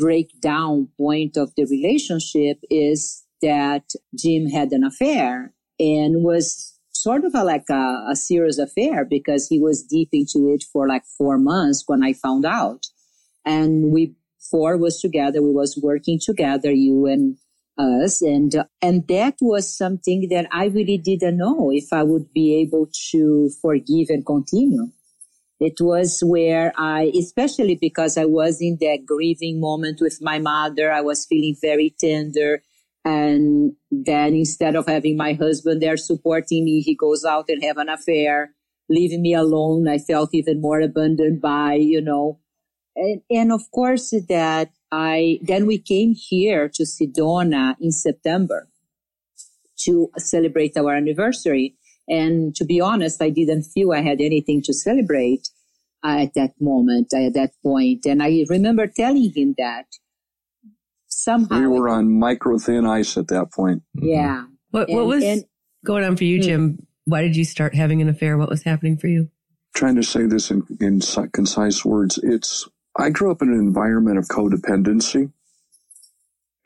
[0.00, 3.84] breakdown point of the relationship is that
[4.18, 6.71] Jim had an affair and was
[7.02, 10.86] sort of a, like a, a serious affair because he was deep into it for
[10.86, 12.86] like four months when I found out.
[13.44, 14.14] And we
[14.50, 15.42] four was together.
[15.42, 17.36] We was working together, you and
[17.78, 18.22] us.
[18.22, 22.88] And, and that was something that I really didn't know if I would be able
[23.10, 24.88] to forgive and continue.
[25.58, 30.92] It was where I, especially because I was in that grieving moment with my mother,
[30.92, 32.62] I was feeling very tender.
[33.04, 37.76] And then instead of having my husband there supporting me, he goes out and have
[37.78, 38.54] an affair,
[38.88, 39.88] leaving me alone.
[39.88, 42.38] I felt even more abandoned by, you know,
[42.94, 48.68] and, and of course that I, then we came here to Sedona in September
[49.80, 51.76] to celebrate our anniversary.
[52.08, 55.48] And to be honest, I didn't feel I had anything to celebrate
[56.04, 58.04] at that moment, at that point.
[58.06, 59.86] And I remember telling him that
[61.12, 63.82] somehow we were on micro thin ice at that point.
[63.94, 64.44] Yeah.
[64.70, 65.44] What what was and,
[65.84, 66.42] going on for you, hmm.
[66.42, 66.86] Jim?
[67.04, 68.38] Why did you start having an affair?
[68.38, 69.28] What was happening for you?
[69.74, 71.00] Trying to say this in, in
[71.32, 72.18] concise words.
[72.22, 75.32] It's I grew up in an environment of codependency,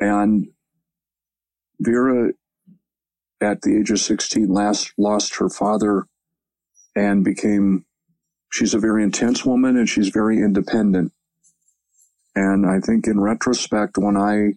[0.00, 0.48] and
[1.80, 2.32] Vera,
[3.40, 6.06] at the age of sixteen, last lost her father,
[6.94, 7.84] and became.
[8.52, 11.12] She's a very intense woman, and she's very independent.
[12.36, 14.52] And I think in retrospect, when I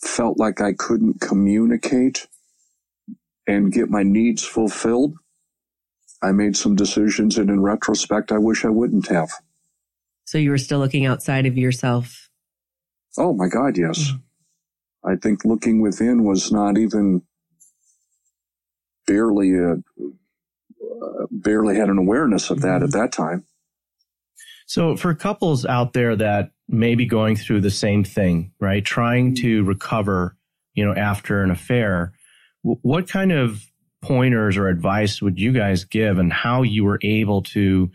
[0.00, 2.28] felt like I couldn't communicate
[3.46, 5.16] and get my needs fulfilled,
[6.22, 7.36] I made some decisions.
[7.36, 9.30] And in retrospect, I wish I wouldn't have.
[10.26, 12.30] So you were still looking outside of yourself?
[13.18, 13.98] Oh my God, yes.
[13.98, 15.10] Mm-hmm.
[15.10, 17.22] I think looking within was not even
[19.06, 22.84] barely a, uh, barely had an awareness of that mm-hmm.
[22.84, 23.44] at that time.
[24.68, 28.84] So for couples out there that may be going through the same thing, right?
[28.84, 30.36] Trying to recover,
[30.74, 32.12] you know, after an affair,
[32.62, 33.64] what kind of
[34.02, 37.90] pointers or advice would you guys give and how you were able to,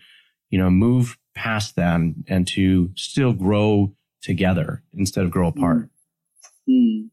[0.50, 5.90] you know, move past that and, and to still grow together instead of grow apart?
[6.68, 7.10] Mm.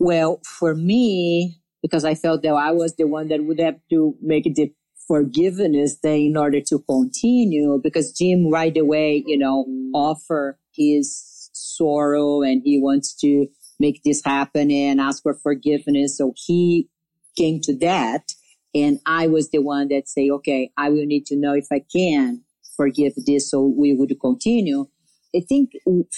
[0.00, 4.16] Well, for me, because I felt that I was the one that would have to
[4.22, 4.72] make the
[5.06, 12.42] forgiveness thing in order to continue because Jim right away, you know, offer his sorrow
[12.42, 13.46] and he wants to
[13.78, 16.18] make this happen and ask for forgiveness.
[16.18, 16.88] So he
[17.36, 18.32] came to that.
[18.74, 21.84] And I was the one that say, okay, I will need to know if I
[21.94, 22.42] can
[22.76, 23.50] forgive this.
[23.50, 24.86] So we would continue.
[25.34, 25.72] I think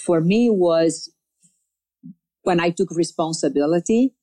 [0.05, 1.11] for me was
[2.43, 4.13] when I took responsibility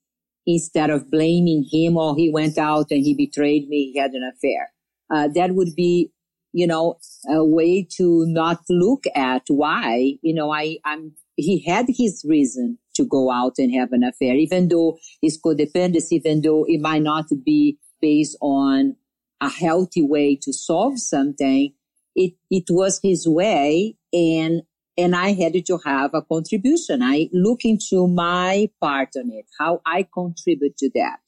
[0.46, 4.30] instead of blaming him or he went out and he betrayed me, he had an
[4.34, 4.72] affair.
[5.12, 6.10] Uh, that would be,
[6.52, 11.86] you know, a way to not look at why, you know, I, I'm, he had
[11.88, 16.64] his reason to go out and have an affair, even though his codependency, even though
[16.66, 18.96] it might not be based on
[19.40, 21.72] a healthy way to solve something,
[22.14, 24.62] it, it was his way and
[24.96, 27.02] and I had to have a contribution.
[27.02, 31.18] I look into my part on it, how I contribute to that.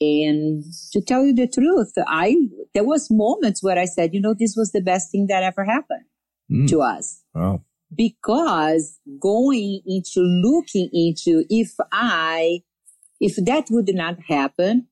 [0.00, 2.36] And to tell you the truth, I,
[2.72, 5.64] there was moments where I said, you know, this was the best thing that ever
[5.64, 6.04] happened
[6.50, 6.68] mm.
[6.68, 7.22] to us.
[7.34, 7.62] Wow.
[7.92, 12.62] Because going into looking into if I,
[13.20, 14.86] if that would not happen,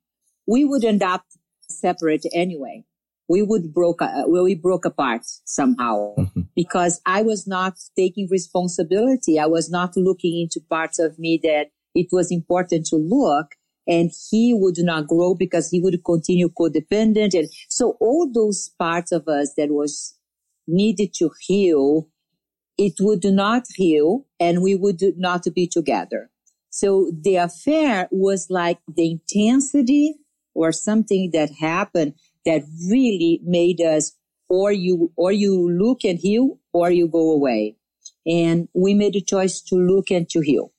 [0.48, 1.24] we would end up
[1.68, 2.84] separate anyway
[3.28, 6.42] we would broke uh, we broke apart somehow mm-hmm.
[6.54, 9.38] because I was not taking responsibility.
[9.38, 13.54] I was not looking into parts of me that it was important to look.
[13.88, 17.34] and he would not grow because he would continue codependent.
[17.38, 20.18] And so all those parts of us that was
[20.66, 22.08] needed to heal,
[22.76, 26.30] it would not heal and we would not be together.
[26.70, 30.16] So the affair was like the intensity
[30.54, 32.14] or something that happened
[32.46, 34.12] that really made us
[34.48, 37.76] or you, or you look and heal or you go away.
[38.26, 40.72] And we made a choice to look and to heal.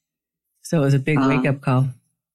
[0.63, 1.89] So it was a big wake up call.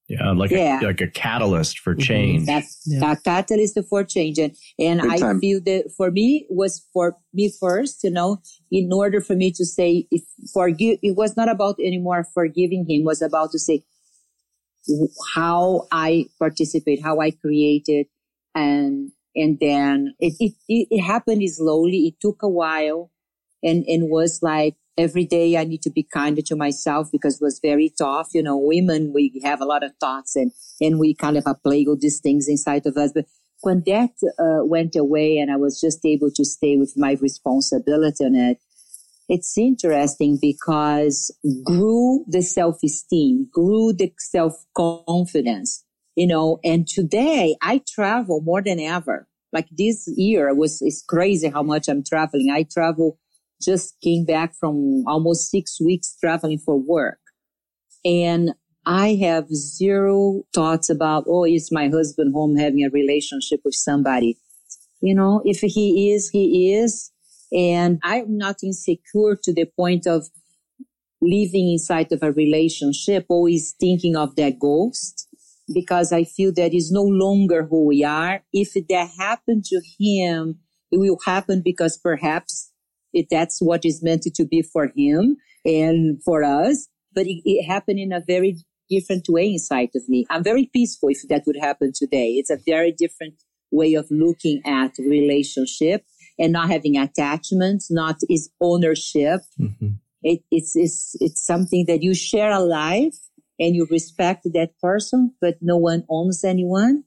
[0.08, 0.80] Yeah, like yeah.
[0.80, 2.02] A, like a catalyst for mm-hmm.
[2.02, 2.46] change.
[2.46, 3.12] That's yeah.
[3.12, 8.04] a catalyst for change, and and I feel that for me was for me first.
[8.04, 12.26] You know, in order for me to say if forgive, it was not about anymore
[12.34, 13.04] forgiving him.
[13.04, 13.84] Was about to say
[15.34, 18.06] how I participate, how I created,
[18.54, 22.06] and and then it it, it happened slowly.
[22.06, 23.10] It took a while,
[23.62, 27.44] and and was like every day I need to be kinder to myself because it
[27.44, 28.28] was very tough.
[28.34, 31.88] You know, women, we have a lot of thoughts and, and we kind of plague
[31.88, 33.12] all these things inside of us.
[33.14, 33.26] But
[33.62, 38.24] when that uh, went away and I was just able to stay with my responsibility
[38.24, 38.58] on it,
[39.28, 48.40] it's interesting because grew the self-esteem, grew the self-confidence, you know, and today I travel
[48.42, 49.26] more than ever.
[49.52, 52.50] Like this year was, it's crazy how much I'm traveling.
[52.50, 53.18] I travel
[53.62, 57.18] just came back from almost six weeks traveling for work.
[58.04, 63.74] And I have zero thoughts about, oh, is my husband home having a relationship with
[63.74, 64.38] somebody?
[65.00, 67.10] You know, if he is, he is.
[67.52, 70.26] And I'm not insecure to the point of
[71.20, 75.21] living inside of a relationship, always thinking of that ghost
[75.72, 78.42] because I feel that is no longer who we are.
[78.52, 80.58] If that happened to him,
[80.90, 82.72] it will happen because perhaps
[83.12, 86.88] if that's what is meant to be for him and for us.
[87.14, 88.56] But it, it happened in a very
[88.88, 90.26] different way inside of me.
[90.30, 92.32] I'm very peaceful if that would happen today.
[92.32, 93.34] It's a very different
[93.70, 96.04] way of looking at relationship
[96.38, 99.40] and not having attachments, not is ownership.
[99.60, 99.88] Mm-hmm.
[100.22, 103.16] It, it's, it's, it's something that you share a life
[103.62, 107.04] and you respect that person, but no one owns anyone,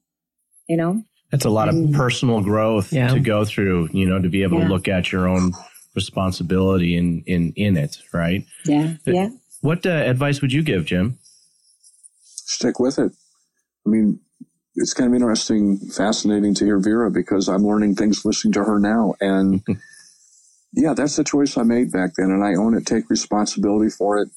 [0.69, 1.03] you know?
[1.31, 3.09] That's a lot of personal growth yeah.
[3.09, 4.67] to go through, you know, to be able yeah.
[4.67, 5.51] to look at your own
[5.95, 8.45] responsibility in in in it, right?
[8.65, 9.29] Yeah, yeah.
[9.61, 11.17] What uh, advice would you give, Jim?
[12.21, 13.11] Stick with it.
[13.85, 14.19] I mean,
[14.75, 18.79] it's kind of interesting, fascinating to hear Vera because I'm learning things listening to her
[18.79, 19.61] now, and
[20.73, 22.85] yeah, that's the choice I made back then, and I own it.
[22.85, 24.29] Take responsibility for it,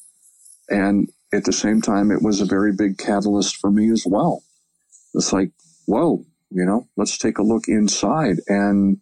[0.69, 4.43] and at the same time, it was a very big catalyst for me as well.
[5.13, 5.51] It's like,
[5.85, 8.97] whoa, you know, let's take a look inside and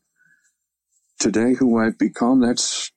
[1.19, 2.91] today who I've become, that's,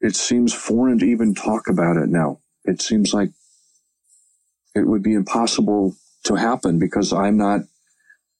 [0.00, 2.40] it seems foreign to even talk about it now.
[2.64, 3.30] It seems like
[4.74, 7.60] it would be impossible to happen because I'm not,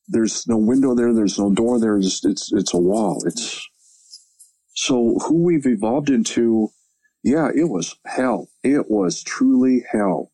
[0.08, 1.14] there's no window there.
[1.14, 1.96] There's no door there.
[1.98, 3.22] It's, it's, it's a wall.
[3.26, 3.68] It's,
[4.74, 6.70] so who we've evolved into,
[7.22, 8.48] yeah, it was hell.
[8.62, 10.32] It was truly hell.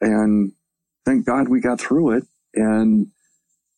[0.00, 0.52] And
[1.04, 2.24] thank God we got through it.
[2.54, 3.08] And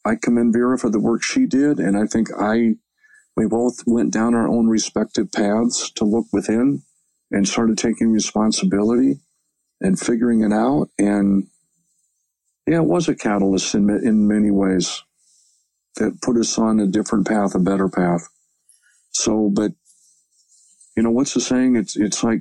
[0.05, 1.79] I commend Vera for the work she did.
[1.79, 2.75] And I think I
[3.37, 6.83] we both went down our own respective paths to look within
[7.31, 9.21] and started taking responsibility
[9.81, 10.89] and figuring it out.
[10.99, 11.49] And
[12.67, 15.03] yeah, it was a catalyst in, in many ways
[15.97, 18.29] that put us on a different path, a better path.
[19.11, 19.73] So, but
[20.97, 21.77] you know, what's the saying?
[21.77, 22.41] It's, it's like,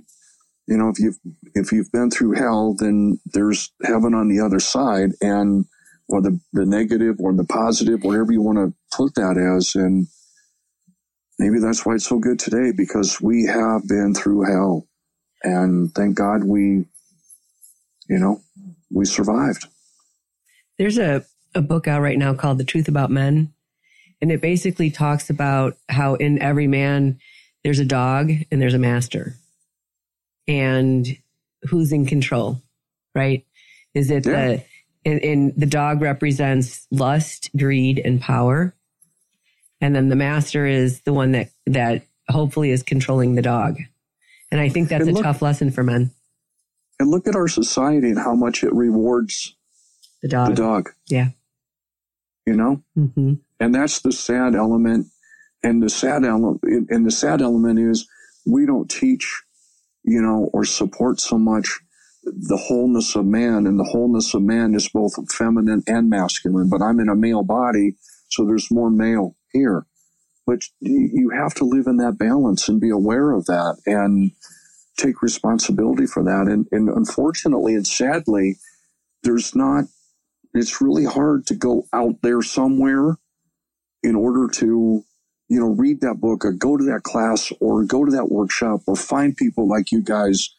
[0.67, 1.17] you know, if you've,
[1.55, 5.65] if you've been through hell, then there's heaven on the other side and,
[6.07, 9.75] or the, the negative or the positive, whatever you want to put that as.
[9.75, 10.07] And,
[11.39, 14.87] maybe that's why it's so good today because we have been through hell
[15.43, 16.85] and thank God we,
[18.07, 18.41] you know,
[18.91, 19.67] we survived.
[20.77, 23.53] There's a, a book out right now called The Truth About Men.
[24.21, 27.19] And it basically talks about how in every man
[27.63, 29.35] there's a dog and there's a master.
[30.47, 31.07] And
[31.63, 32.61] who's in control,
[33.15, 33.45] right?
[33.93, 34.47] Is it yeah.
[34.47, 34.63] the,
[35.05, 38.75] and, and the dog represents lust, greed, and power
[39.83, 43.79] and then the master is the one that that hopefully is controlling the dog.
[44.49, 46.11] And I think that's a tough lesson for men.
[47.01, 49.57] And look at our society and how much it rewards
[50.21, 50.51] the dog.
[50.51, 50.91] The dog.
[51.07, 51.31] Yeah.
[52.45, 52.81] You know?
[52.97, 53.33] Mm-hmm.
[53.59, 55.07] And that's the sad element.
[55.63, 58.07] And the sad element, and the sad element is
[58.45, 59.43] we don't teach,
[60.03, 61.79] you know, or support so much
[62.23, 63.65] the wholeness of man.
[63.65, 66.69] And the wholeness of man is both feminine and masculine.
[66.69, 67.95] But I'm in a male body,
[68.29, 69.85] so there's more male here.
[70.45, 74.31] But you have to live in that balance and be aware of that and
[74.97, 76.47] take responsibility for that.
[76.51, 78.57] And, and unfortunately and sadly,
[79.23, 79.85] there's not
[80.53, 83.17] it's really hard to go out there somewhere
[84.03, 85.03] in order to,
[85.53, 88.81] you know, read that book or go to that class or go to that workshop
[88.87, 90.49] or find people like you guys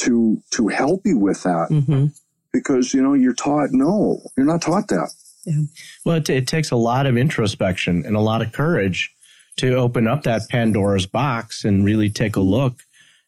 [0.00, 1.68] to, to help you with that.
[1.70, 2.06] Mm-hmm.
[2.52, 5.12] Because, you know, you're taught, no, you're not taught that.
[5.44, 5.60] Yeah.
[6.04, 9.14] Well, it, it takes a lot of introspection and a lot of courage
[9.58, 12.82] to open up that Pandora's box and really take a look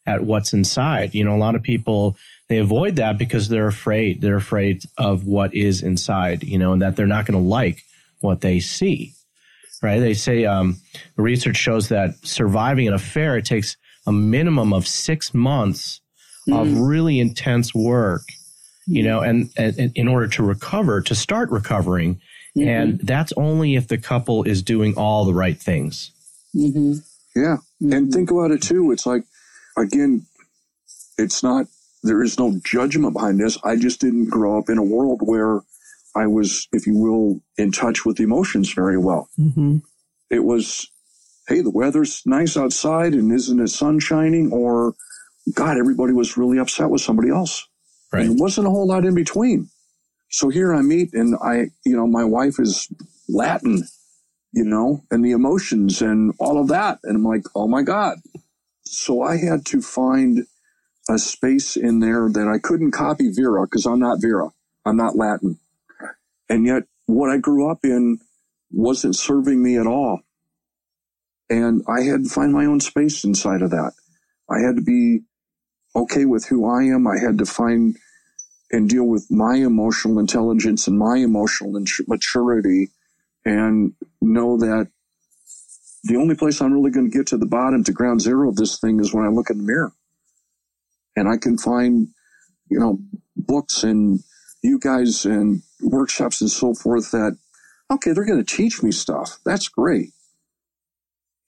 [0.05, 1.15] at what's inside.
[1.15, 2.17] You know, a lot of people,
[2.49, 4.19] they avoid that because they're afraid.
[4.19, 7.83] They're afraid of what is inside, you know, and that they're not going to like
[8.19, 9.13] what they see.
[9.81, 9.99] Right.
[9.99, 10.77] They say, um,
[11.17, 16.01] research shows that surviving an affair, it takes a minimum of six months
[16.51, 18.23] of really intense work,
[18.85, 22.19] you know, and, and, and in order to recover, to start recovering.
[22.55, 26.11] And that's only if the couple is doing all the right things.
[26.53, 26.95] hmm
[27.35, 27.57] Yeah.
[27.79, 28.91] And think about it too.
[28.91, 29.23] It's like,
[29.77, 30.25] again,
[31.17, 31.67] it's not,
[32.03, 33.57] there is no judgment behind this.
[33.63, 35.61] I just didn't grow up in a world where
[36.15, 39.29] I was, if you will, in touch with emotions very well.
[39.39, 39.77] Mm-hmm.
[40.29, 40.89] It was,
[41.47, 44.51] hey, the weather's nice outside and isn't the sun shining?
[44.51, 44.95] Or,
[45.53, 47.67] God, everybody was really upset with somebody else.
[48.11, 48.25] Right.
[48.25, 49.69] And there wasn't a whole lot in between.
[50.29, 52.87] So here I meet and I, you know, my wife is
[53.27, 53.83] Latin,
[54.53, 56.99] you know, and the emotions and all of that.
[57.03, 58.17] And I'm like, oh my God.
[58.85, 60.45] So I had to find
[61.09, 64.49] a space in there that I couldn't copy Vera because I'm not Vera.
[64.85, 65.59] I'm not Latin.
[66.51, 68.19] And yet what I grew up in
[68.71, 70.19] wasn't serving me at all.
[71.49, 73.93] And I had to find my own space inside of that.
[74.49, 75.21] I had to be
[75.95, 77.07] okay with who I am.
[77.07, 77.95] I had to find
[78.69, 82.89] and deal with my emotional intelligence and my emotional maturity
[83.45, 84.89] and know that
[86.03, 88.57] the only place I'm really going to get to the bottom to ground zero of
[88.57, 89.93] this thing is when I look in the mirror.
[91.15, 92.09] And I can find,
[92.69, 92.99] you know,
[93.37, 94.21] books and
[94.63, 97.37] you guys and workshops and so forth that,
[97.91, 99.39] okay, they're going to teach me stuff.
[99.45, 100.11] That's great.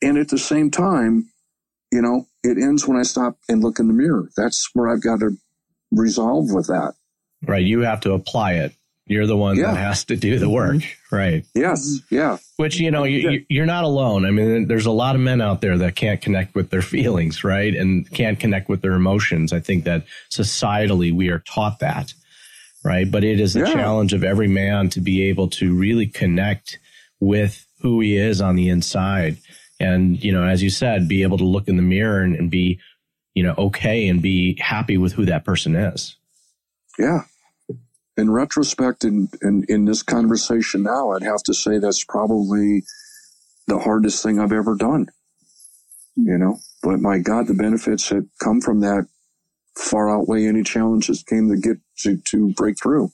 [0.01, 1.29] And at the same time,
[1.91, 4.29] you know, it ends when I stop and look in the mirror.
[4.35, 5.37] That's where I've got to
[5.91, 6.93] resolve with that.
[7.45, 7.63] Right.
[7.63, 8.73] You have to apply it.
[9.05, 9.71] You're the one Yeah.
[9.71, 10.53] that has to do the mm-hmm.
[10.53, 10.83] work.
[11.11, 11.45] Right.
[11.53, 11.99] Yes.
[12.09, 12.37] Yeah.
[12.55, 14.25] Which, you know, you, you- you're not alone.
[14.25, 17.43] I mean, there's a lot of men out there that can't connect with their feelings,
[17.43, 17.75] right?
[17.75, 19.53] And can't connect with their emotions.
[19.53, 22.13] I think that societally we are taught that,
[22.83, 23.09] right?
[23.09, 23.73] But it is a Yeah.
[23.73, 26.79] challenge of every man to be able to really connect
[27.19, 29.37] with who he is on the inside.
[29.79, 32.49] And, you know, as you said, be able to look in the mirror and, and
[32.51, 32.79] be,
[33.33, 36.15] you know, okay and be happy with who that person is.
[36.99, 37.21] Yeah.
[38.15, 42.83] In retrospect, in, in, in this conversation now, I'd have to say that's probably
[43.67, 45.07] the hardest thing I've ever done.
[46.15, 49.07] You know, but my God, the benefits that come from that
[49.75, 53.11] far outweigh any challenges came to get to, to break through.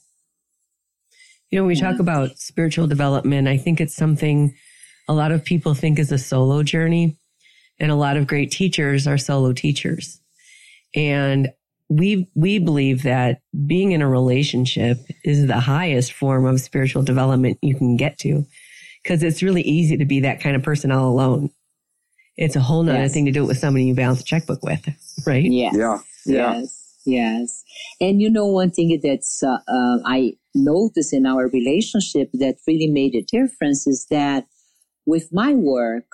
[1.50, 2.02] You know, when we talk mm-hmm.
[2.02, 4.54] about spiritual development, I think it's something
[5.08, 7.16] a lot of people think is a solo journey.
[7.80, 10.20] And a lot of great teachers are solo teachers.
[10.94, 11.48] And
[11.88, 17.58] we, we believe that being in a relationship is the highest form of spiritual development
[17.62, 18.46] you can get to.
[19.06, 21.50] Cause it's really easy to be that kind of person all alone.
[22.36, 23.14] It's a whole nother Yes.
[23.14, 24.86] thing to do it with somebody you balance a checkbook with,
[25.26, 25.42] right?
[25.42, 25.74] Yes.
[25.76, 25.98] Yeah.
[26.26, 26.54] Yeah.
[26.54, 26.76] Yes.
[27.06, 27.64] Yes.
[28.00, 32.88] And you know, one thing that's, uh, uh, I noticed in our relationship that really
[32.88, 34.46] made a difference is that
[35.06, 36.04] with my work,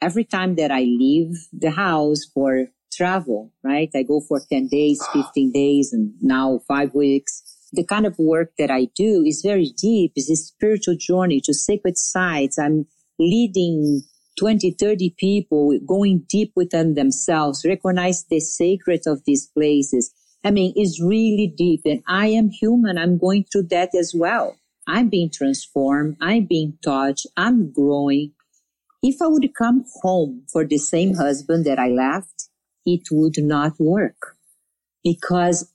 [0.00, 3.90] every time that I leave the house for travel, right?
[3.94, 7.42] I go for 10 days, 15 days, and now five weeks.
[7.72, 10.12] The kind of work that I do is very deep.
[10.16, 12.58] It's a spiritual journey to sacred sites.
[12.58, 12.86] I'm
[13.18, 14.02] leading
[14.38, 20.12] 20, 30 people going deep within themselves, recognize the sacred of these places.
[20.44, 22.96] I mean, it's really deep and I am human.
[22.96, 24.56] I'm going through that as well.
[24.86, 26.16] I'm being transformed.
[26.20, 27.26] I'm being touched.
[27.36, 28.32] I'm growing.
[29.02, 32.48] If I would come home for the same husband that I left,
[32.86, 34.36] it would not work
[35.04, 35.70] because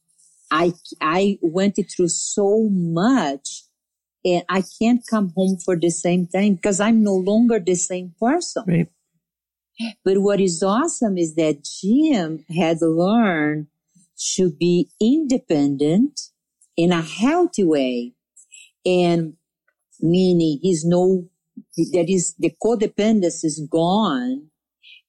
[0.52, 3.65] I, I went through so much
[4.26, 8.16] and I can't come home for the same thing because I'm no longer the same
[8.20, 8.64] person.
[8.68, 8.88] Right.
[10.04, 13.68] But what is awesome is that Jim had learned
[14.36, 16.20] to be independent
[16.76, 18.14] in a healthy way.
[18.86, 19.34] And
[20.00, 21.26] meaning he's no,
[21.78, 24.48] that is the codependence is gone.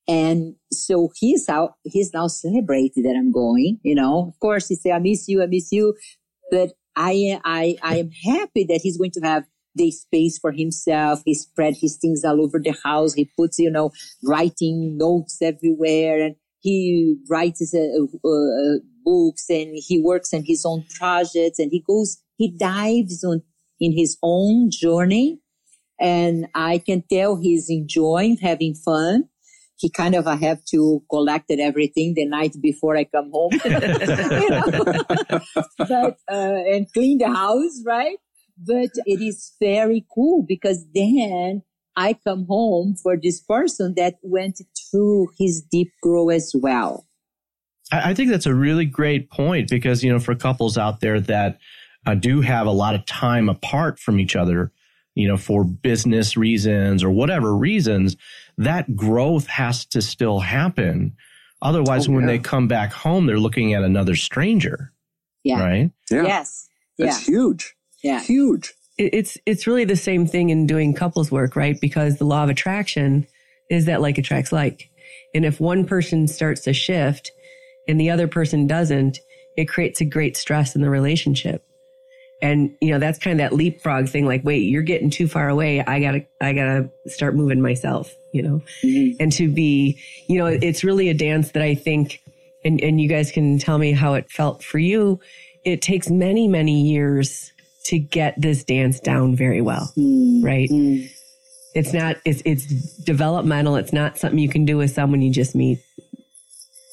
[0.08, 4.76] And so he's out, he's now celebrated that I'm going, you know, of course he
[4.76, 5.94] say, I miss you, I miss you.
[6.50, 9.44] But I, I, I am happy that he's going to have
[9.74, 11.22] the space for himself.
[11.24, 13.14] He spread his things all over the house.
[13.14, 13.90] He puts, you know,
[14.24, 20.64] writing notes everywhere and he writes uh, uh, uh, books and he works on his
[20.66, 23.42] own projects and he goes he dives on
[23.78, 25.38] in his own journey
[26.00, 29.28] and I can tell he's enjoying having fun.
[29.78, 33.50] He kind of, I have to collect everything the night before I come home,
[35.78, 38.16] but, uh, and clean the house, right?
[38.58, 41.62] But it is very cool because then
[41.96, 44.60] I come home for this person that went
[44.90, 47.06] through his deep growth as well.
[47.92, 51.58] I think that's a really great point because, you know, for couples out there that
[52.04, 54.72] uh, do have a lot of time apart from each other,
[55.16, 58.16] you know, for business reasons or whatever reasons,
[58.58, 61.16] that growth has to still happen.
[61.62, 62.34] Otherwise, oh, when yeah.
[62.34, 64.92] they come back home, they're looking at another stranger.
[65.42, 65.60] Yeah.
[65.60, 65.90] Right.
[66.10, 66.22] Yeah.
[66.22, 66.68] Yes.
[66.98, 67.34] That's yeah.
[67.34, 67.74] huge.
[68.04, 68.20] Yeah.
[68.20, 68.74] Huge.
[68.98, 71.80] It's, it's really the same thing in doing couples work, right?
[71.80, 73.26] Because the law of attraction
[73.70, 74.90] is that like attracts like.
[75.34, 77.30] And if one person starts to shift
[77.88, 79.18] and the other person doesn't,
[79.56, 81.66] it creates a great stress in the relationship.
[82.42, 84.26] And, you know, that's kind of that leapfrog thing.
[84.26, 85.80] Like, wait, you're getting too far away.
[85.80, 89.16] I gotta, I gotta start moving myself, you know, mm-hmm.
[89.18, 92.20] and to be, you know, it's really a dance that I think,
[92.62, 95.18] and, and you guys can tell me how it felt for you.
[95.64, 97.52] It takes many, many years
[97.84, 99.92] to get this dance down very well.
[99.96, 100.44] Mm-hmm.
[100.44, 100.68] Right.
[101.74, 102.66] It's not, it's, it's
[102.98, 103.76] developmental.
[103.76, 105.78] It's not something you can do with someone you just meet.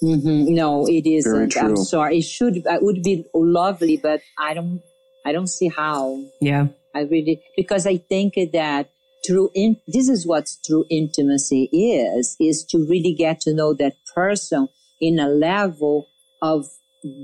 [0.02, 0.54] Mm-hmm.
[0.56, 1.58] No, it isn't.
[1.58, 2.20] I'm sorry.
[2.20, 4.82] It should, it would be lovely, but I don't,
[5.26, 6.24] I don't see how.
[6.42, 6.68] Yeah.
[6.96, 8.92] I really, because I think that
[9.26, 13.94] true, in, this is what true intimacy is, is to really get to know that
[14.14, 14.68] person
[15.02, 16.08] in a level
[16.42, 16.66] of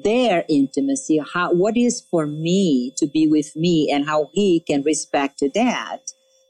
[0.04, 4.82] their intimacy, how, what is for me to be with me and how he can
[4.84, 6.00] respect that.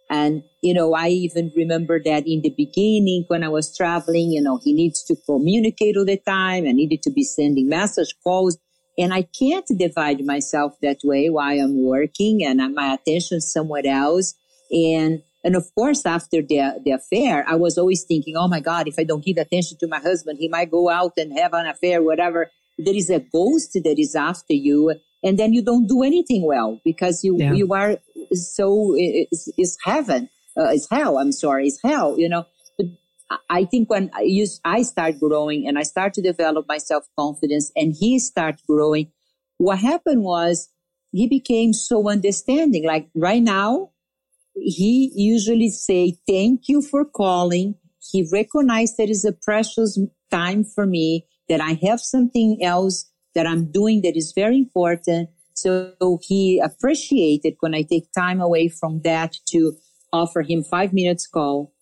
[0.09, 4.41] And, you know, I even remember that in the beginning when I was traveling, you
[4.41, 6.65] know, he needs to communicate all the time.
[6.67, 8.57] I needed to be sending message calls.
[8.99, 14.35] And I can't divide myself that way while I'm working and my attention somewhere else.
[14.69, 18.89] And, and of course, after the, the affair, I was always thinking, oh my God,
[18.89, 21.65] if I don't give attention to my husband, he might go out and have an
[21.65, 22.51] affair, whatever.
[22.77, 24.93] There is a ghost that is after you.
[25.23, 27.53] And then you don't do anything well because you, yeah.
[27.53, 27.97] you are
[28.33, 31.17] so, it's, it's heaven, uh, it's hell.
[31.17, 31.67] I'm sorry.
[31.67, 32.45] It's hell, you know.
[33.49, 37.05] I think when I use, I start growing and I start to develop my self
[37.17, 39.11] confidence and he start growing,
[39.57, 40.69] what happened was
[41.11, 42.85] he became so understanding.
[42.85, 43.91] Like right now,
[44.55, 47.75] he usually say, thank you for calling.
[48.11, 49.99] He recognized that is a precious
[50.31, 55.29] time for me, that I have something else that I'm doing that is very important.
[55.53, 59.73] So he appreciated when I take time away from that to
[60.11, 61.73] offer him five minutes call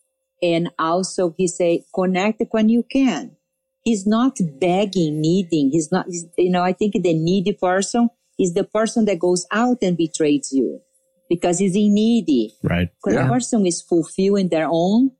[0.41, 3.35] and also he say, connect when you can.
[3.83, 5.71] He's not begging, needing.
[5.71, 6.07] He's not,
[6.37, 10.49] you know, I think the needy person is the person that goes out and betrays
[10.51, 10.81] you
[11.29, 12.53] because he's needy.
[12.63, 12.89] Right.
[13.03, 13.25] When yeah.
[13.25, 15.11] a person is fulfilling their own,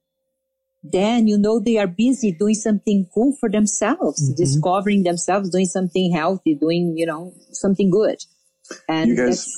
[0.84, 4.41] then you know they are busy doing something cool for themselves, mm-hmm.
[4.41, 8.18] discovering themselves, doing something healthy, doing, you know, something good.
[8.88, 9.49] And you guys,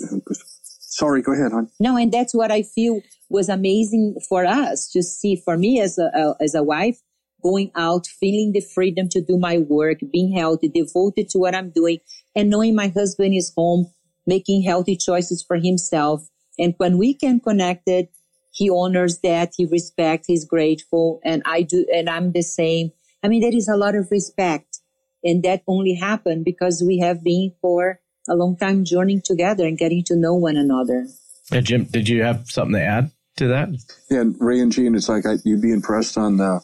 [1.00, 1.70] sorry, go ahead, hon.
[1.80, 5.98] No, and that's what I feel was amazing for us to see for me as
[5.98, 7.00] a, as a wife
[7.42, 11.70] going out, feeling the freedom to do my work, being healthy, devoted to what I'm
[11.70, 12.00] doing
[12.36, 13.88] and knowing my husband is home,
[14.28, 16.28] making healthy choices for himself.
[16.58, 18.12] And when we can connect it,
[18.52, 21.22] he honors that, he respects, he's grateful.
[21.24, 22.92] And I do, and I'm the same.
[23.24, 24.80] I mean, there is a lot of respect
[25.24, 29.78] and that only happened because we have been for a long time journeying together and
[29.78, 31.08] getting to know one another.
[31.50, 33.12] Hey, Jim, did you have something to add?
[33.40, 33.70] to that.
[34.12, 36.62] Yeah, Ray and Jean, it's like I, you'd be impressed on the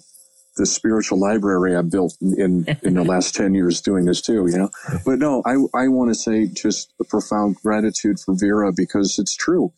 [0.57, 4.47] the spiritual library I've built in in the last ten years doing this too.
[4.47, 4.69] You know,
[5.05, 9.35] but no, I I want to say just a profound gratitude for Vera because it's
[9.35, 9.73] true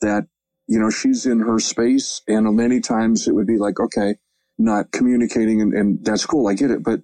[0.00, 0.26] that
[0.68, 4.16] you know she's in her space, and many times it would be like, okay,
[4.58, 7.00] not communicating, and, and that's cool, I get it, but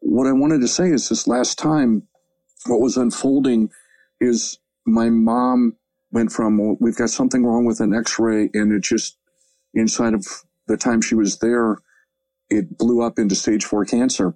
[0.00, 2.08] what I wanted to say is this last time,
[2.66, 3.70] what was unfolding
[4.20, 5.76] is my mom
[6.12, 9.18] went from we've got something wrong with an x-ray and it just
[9.74, 10.26] inside of
[10.68, 11.78] the time she was there
[12.50, 14.34] it blew up into stage four cancer.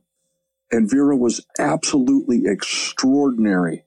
[0.70, 3.84] And vera was absolutely extraordinary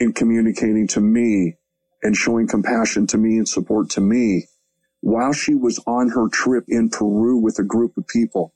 [0.00, 1.56] in communicating to me
[2.02, 4.46] and showing compassion to me and support to me
[5.00, 8.54] while she was on her trip in peru with a group of people.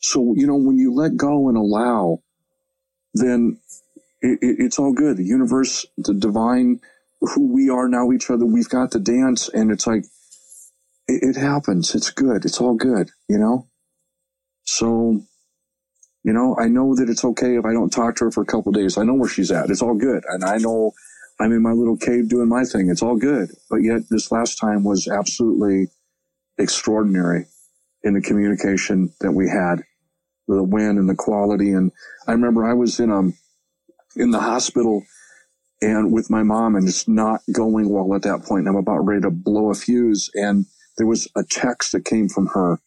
[0.00, 2.22] So you know when you let go and allow
[3.14, 3.60] then
[4.22, 6.80] it, it, it's all good the universe the divine
[7.22, 8.44] who we are now each other.
[8.46, 10.04] We've got to dance and it's like,
[11.08, 11.94] it, it happens.
[11.94, 12.44] It's good.
[12.44, 13.68] It's all good, you know?
[14.64, 15.22] So,
[16.24, 18.46] you know, I know that it's okay if I don't talk to her for a
[18.46, 18.98] couple days.
[18.98, 19.70] I know where she's at.
[19.70, 20.24] It's all good.
[20.28, 20.92] And I know
[21.40, 22.90] I'm in my little cave doing my thing.
[22.90, 23.50] It's all good.
[23.70, 25.88] But yet this last time was absolutely
[26.58, 27.46] extraordinary
[28.04, 29.84] in the communication that we had,
[30.48, 31.72] the win and the quality.
[31.72, 31.92] And
[32.28, 33.34] I remember I was in um
[34.16, 35.04] in the hospital
[35.80, 38.68] and with my mom and it's not going well at that point.
[38.68, 40.30] I'm about ready to blow a fuse.
[40.34, 40.66] And
[40.98, 42.78] there was a text that came from her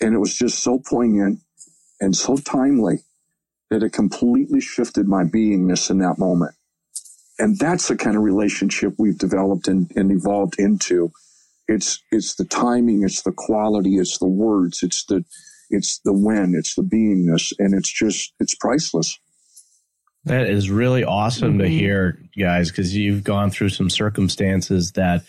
[0.00, 1.40] and it was just so poignant
[2.00, 3.00] and so timely
[3.70, 6.54] that it completely shifted my beingness in that moment.
[7.38, 11.12] And that's the kind of relationship we've developed and, and evolved into.
[11.68, 15.24] It's, it's the timing, it's the quality, it's the words, it's the,
[15.70, 19.18] it's the when, it's the beingness, and it's just, it's priceless.
[20.26, 21.60] That is really awesome mm-hmm.
[21.60, 25.22] to hear, guys, because you've gone through some circumstances that,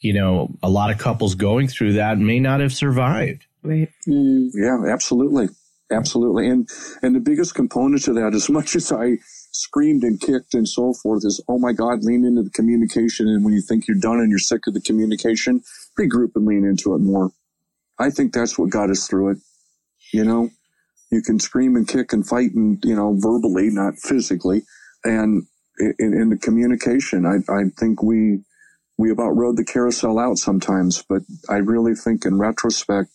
[0.00, 3.46] you know, a lot of couples going through that may not have survived.
[3.62, 3.88] Right.
[4.08, 4.50] Mm.
[4.54, 5.48] Yeah, absolutely.
[5.90, 6.48] Absolutely.
[6.48, 6.68] And,
[7.00, 9.18] and the biggest component to that, as much as I
[9.52, 13.28] screamed and kicked and so forth is, oh my God, lean into the communication.
[13.28, 15.62] And when you think you're done and you're sick of the communication,
[15.98, 17.30] regroup and lean into it more.
[18.00, 19.38] I think that's what got us through it.
[20.12, 20.50] You know,
[21.14, 24.62] you can scream and kick and fight and, you know, verbally, not physically.
[25.04, 25.46] And
[25.78, 28.40] in, in the communication, I, I think we,
[28.98, 33.10] we about rode the carousel out sometimes, but I really think in retrospect,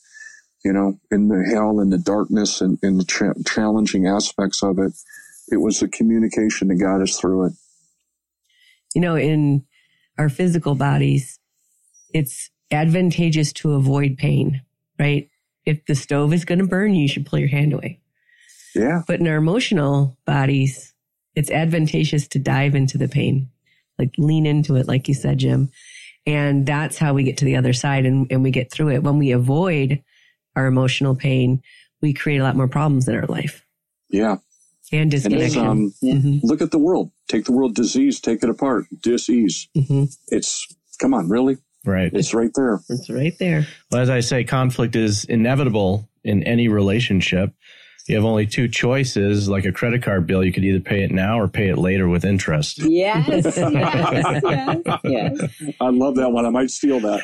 [0.63, 4.93] you know, in the hell and the darkness and in the challenging aspects of it,
[5.51, 7.53] it was the communication that got us through it.
[8.93, 9.65] You know, in
[10.17, 11.39] our physical bodies,
[12.13, 14.61] it's advantageous to avoid pain,
[14.99, 15.29] right?
[15.65, 17.99] If the stove is going to burn you, you should pull your hand away.
[18.75, 19.01] Yeah.
[19.07, 20.93] But in our emotional bodies,
[21.35, 23.49] it's advantageous to dive into the pain,
[23.97, 25.69] like lean into it, like you said, Jim.
[26.25, 29.03] And that's how we get to the other side and, and we get through it.
[29.03, 30.03] When we avoid
[30.55, 31.61] our emotional pain,
[32.01, 33.65] we create a lot more problems in our life.
[34.09, 34.37] Yeah.
[34.91, 35.61] And disconnection.
[35.61, 36.47] And um, mm-hmm.
[36.47, 37.11] Look at the world.
[37.27, 38.85] Take the world disease, take it apart.
[39.01, 39.69] Disease.
[39.77, 40.05] Mm-hmm.
[40.27, 40.67] It's,
[40.99, 41.57] come on, really?
[41.89, 42.11] Right.
[42.13, 42.79] It's right there.
[42.89, 43.67] It's right there.
[43.91, 47.53] Well, as I say, conflict is inevitable in any relationship
[48.09, 50.43] you have only two choices, like a credit card bill.
[50.43, 52.79] You could either pay it now or pay it later with interest.
[52.79, 55.73] Yes, yes, yes, yes.
[55.79, 56.43] I love that one.
[56.43, 57.21] I might steal that.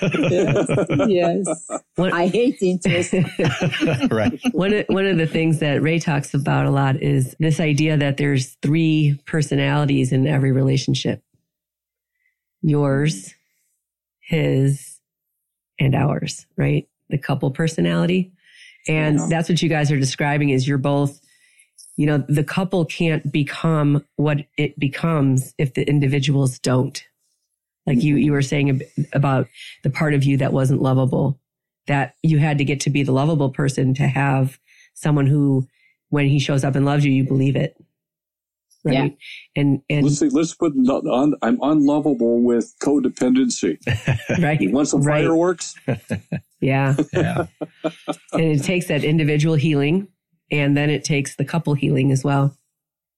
[1.09, 1.49] yes,
[1.97, 2.13] yes.
[2.13, 3.13] I hate interest.
[4.11, 4.39] right.
[4.53, 7.97] One of, one of the things that Ray talks about a lot is this idea
[7.97, 11.23] that there's three personalities in every relationship.
[12.61, 13.33] Yours,
[14.25, 14.99] his,
[15.79, 16.87] and ours, right?
[17.09, 18.31] The couple personality.
[18.87, 19.27] And yeah.
[19.29, 21.19] that's what you guys are describing is you're both,
[21.97, 27.03] you know, the couple can't become what it becomes if the individuals don't.
[27.85, 28.81] Like you, you were saying
[29.13, 29.47] about
[29.83, 31.39] the part of you that wasn't lovable,
[31.87, 34.59] that you had to get to be the lovable person to have
[34.93, 35.67] someone who,
[36.09, 37.75] when he shows up and loves you, you believe it.
[38.85, 38.93] Right.
[38.93, 39.07] Yeah.
[39.61, 43.79] And, and let's see, let's put on, I'm unlovable with codependency.
[44.43, 44.61] right.
[44.61, 45.25] You want some right.
[45.25, 45.75] fireworks?
[46.61, 46.95] Yeah.
[47.13, 47.45] Yeah.
[48.33, 50.07] and it takes that individual healing
[50.51, 52.57] and then it takes the couple healing as well.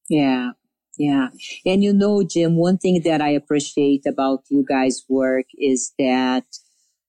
[0.09, 0.51] Yeah.
[0.97, 1.29] Yeah.
[1.65, 6.43] And you know, Jim, one thing that I appreciate about you guys' work is that,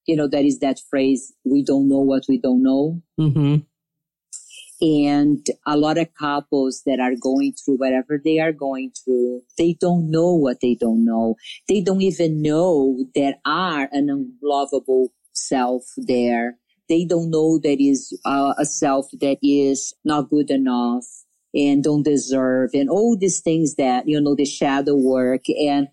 [0.07, 3.03] you know, that is that phrase, we don't know what we don't know.
[3.19, 3.57] Mm-hmm.
[4.81, 9.77] And a lot of couples that are going through whatever they are going through, they
[9.81, 11.35] don't know what they don't know.
[11.69, 16.59] They don't even know there are an unlovable self there.
[16.89, 21.05] They don't know that is uh, a self that is not good enough
[21.53, 25.89] and don't deserve and all these things that, you know, the shadow work and,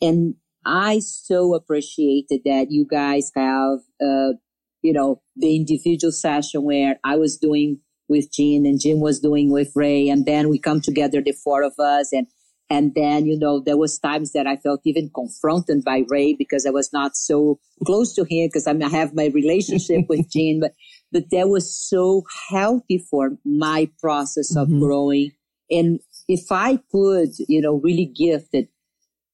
[0.00, 0.34] and
[0.64, 4.34] I so appreciated that you guys have, uh,
[4.82, 7.80] you know, the individual session where I was doing
[8.10, 10.10] with Jean and Jim was doing with Ray.
[10.10, 12.26] And then we come together, the four of us and
[12.72, 16.64] and then, you know, there was times that I felt even confronted by Ray because
[16.64, 20.74] I was not so close to him because I have my relationship with Jean, but,
[21.10, 24.78] but that was so healthy for my process of mm-hmm.
[24.78, 25.32] growing.
[25.68, 25.98] And
[26.28, 28.68] if I could, you know, really gift it,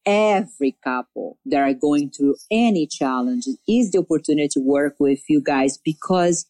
[0.07, 5.43] every couple that are going through any challenge is the opportunity to work with you
[5.43, 6.47] guys because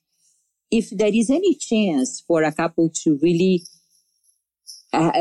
[0.71, 3.63] if there is any chance for a couple to really
[4.93, 5.13] uh,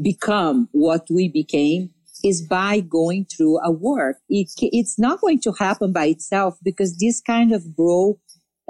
[0.00, 1.90] become what we became
[2.24, 4.18] is by going through a work.
[4.28, 8.18] It, it's not going to happen by itself because this kind of growth,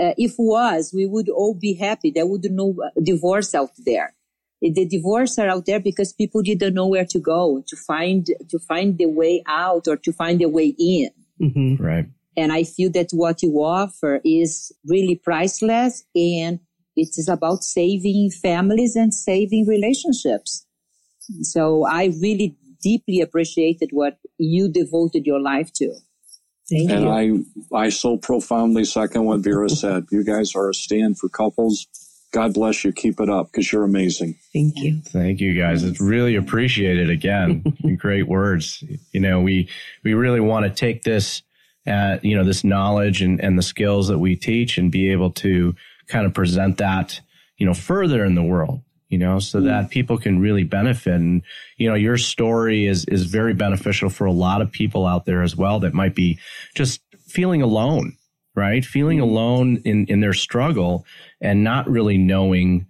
[0.01, 2.11] uh, if was, we would all be happy.
[2.11, 4.15] There would no divorce out there.
[4.61, 8.59] The divorce are out there because people didn't know where to go to find to
[8.61, 11.11] find the way out or to find the way in.
[11.41, 11.83] Mm-hmm.
[11.83, 12.07] Right.
[12.37, 16.61] And I feel that what you offer is really priceless and
[16.97, 20.67] it is about saving families and saving relationships.
[21.43, 25.95] So I really deeply appreciated what you devoted your life to.
[26.69, 27.47] Thank and you.
[27.73, 30.07] I, I so profoundly second what Vera said.
[30.11, 31.87] You guys are a stand for couples.
[32.33, 32.93] God bless you.
[32.93, 34.39] Keep it up because you're amazing.
[34.55, 35.01] Thank you.
[35.03, 35.85] Thank you guys.
[35.85, 37.63] It's really appreciated again.
[37.99, 38.83] Great words.
[39.13, 39.69] You know, we,
[40.03, 41.43] we really want to take this,
[41.87, 45.31] uh, you know, this knowledge and, and the skills that we teach and be able
[45.31, 45.75] to
[46.07, 47.21] kind of present that,
[47.57, 51.15] you know, further in the world, you know, so that people can really benefit.
[51.15, 51.43] And,
[51.77, 55.43] you know, your story is, is very beneficial for a lot of people out there
[55.43, 56.39] as well that might be
[56.75, 58.17] just feeling alone,
[58.55, 58.85] right?
[58.85, 61.05] Feeling alone in, in their struggle
[61.41, 62.87] and not really knowing,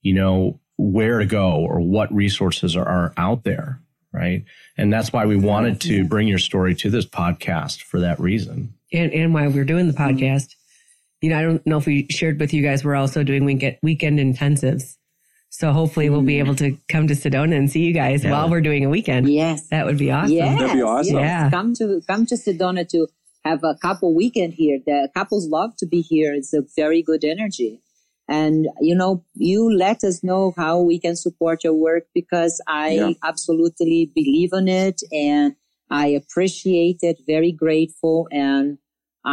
[0.00, 3.81] you know, where to go or what resources are, are out there.
[4.12, 4.44] Right.
[4.76, 8.74] And that's why we wanted to bring your story to this podcast for that reason.
[8.92, 10.54] And, and while we're doing the podcast,
[11.22, 13.78] you know, I don't know if we shared with you guys, we're also doing weekend,
[13.82, 14.96] weekend intensives.
[15.48, 16.40] So hopefully we'll be mm.
[16.40, 18.32] able to come to Sedona and see you guys Yeah.
[18.32, 19.28] while we're doing a weekend.
[19.28, 19.68] Yes.
[19.68, 20.32] That would be awesome.
[20.32, 21.14] Yes, That'd be awesome.
[21.14, 21.22] yes.
[21.22, 21.50] Yeah.
[21.50, 23.06] Come to come to Sedona to
[23.44, 24.78] have a couple weekend here.
[24.84, 26.34] The couples love to be here.
[26.34, 27.80] It's a very good energy.
[28.32, 32.88] And you know, you let us know how we can support your work because I
[32.90, 33.12] Yeah.
[33.30, 35.48] absolutely believe in it and
[35.90, 38.16] I appreciate it, very grateful.
[38.32, 38.78] And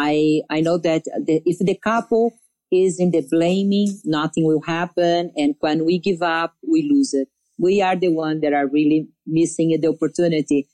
[0.10, 2.26] I I know that the, if the couple
[2.72, 5.32] is in the blaming, nothing will happen.
[5.42, 7.28] And when we give up, we lose it.
[7.58, 10.68] We are the one that are really missing the opportunity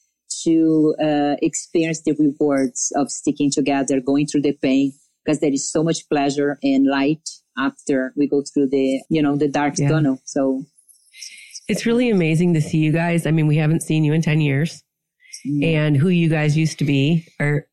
[0.43, 5.71] to uh, experience the rewards of sticking together, going through the pain, because there is
[5.71, 7.28] so much pleasure and light
[7.58, 9.89] after we go through the, you know, the dark Yeah.
[9.89, 10.22] tunnel.
[10.26, 10.66] So,
[11.68, 13.26] It's really amazing to see you guys.
[13.26, 14.84] I mean, we haven't seen you in 10 years
[15.47, 15.64] mm.
[15.64, 17.68] and who you guys used to be are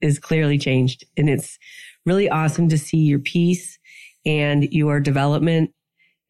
[0.00, 1.04] is clearly changed.
[1.16, 1.58] And it's
[2.06, 3.78] really awesome to see your peace
[4.24, 5.72] and your development.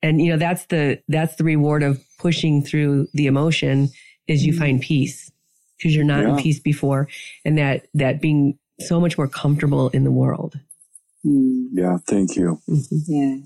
[0.03, 3.91] And, you know, that's the, that's the reward of pushing through the emotion
[4.27, 4.59] is you mm.
[4.59, 5.31] find peace
[5.79, 7.09] because you're not in peace before
[7.45, 10.59] and that, that being so much more comfortable in the world.
[11.25, 11.99] Mm, Yeah.
[12.07, 12.61] Thank you.
[13.07, 13.37] yeah.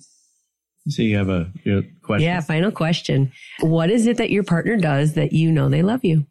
[0.89, 2.25] So you have a, you have question?
[2.25, 2.41] Yeah.
[2.41, 3.33] Final question.
[3.61, 6.27] What is it that your partner does that you know they love you?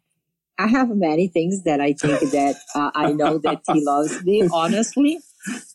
[0.58, 4.48] I have many things that I think that uh, I know that he loves me,
[4.52, 5.20] honestly.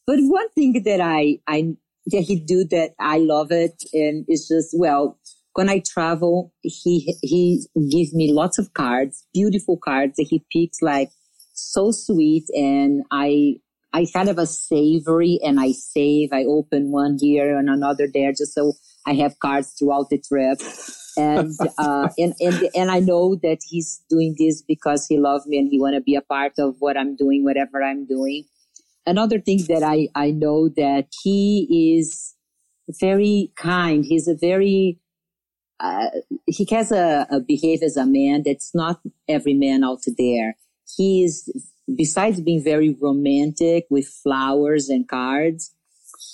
[0.05, 1.76] But one thing that I, I,
[2.07, 5.17] that he do that I love it and it's just, well,
[5.53, 10.82] when I travel, he, he gives me lots of cards, beautiful cards that he picks
[10.82, 11.09] like
[11.53, 12.43] so sweet.
[12.53, 13.55] And I,
[13.93, 18.31] I kind of a savory and I save, I open one here and another there
[18.31, 18.73] just so
[19.05, 20.59] I have cards throughout the trip
[21.17, 25.57] and uh, and and and I know that he's doing this because he loves me
[25.57, 28.45] and he want to be a part of what I'm doing, whatever I'm doing.
[29.05, 32.35] Another thing that I I know that he is
[32.99, 34.05] very kind.
[34.05, 34.99] He's a very
[35.79, 36.09] uh,
[36.45, 40.55] he has a, a behavior as a man that's not every man out there.
[40.95, 41.49] He is
[41.95, 45.73] besides being very romantic with flowers and cards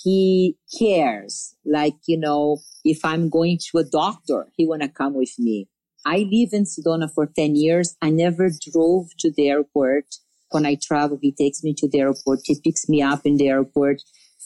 [0.02, 1.54] he cares.
[1.64, 5.68] Like, you know, if I'm going to a doctor, he want to come with me.
[6.06, 7.96] I live in Sedona for 10 years.
[8.00, 10.06] I never drove to the airport.
[10.50, 12.40] When I travel, he takes me to the airport.
[12.44, 14.02] He picks me up in the airport.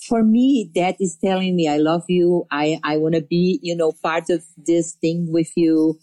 [0.08, 2.46] For me, that is telling me I love you.
[2.50, 5.98] I, I want to be, you know, part of this thing with you.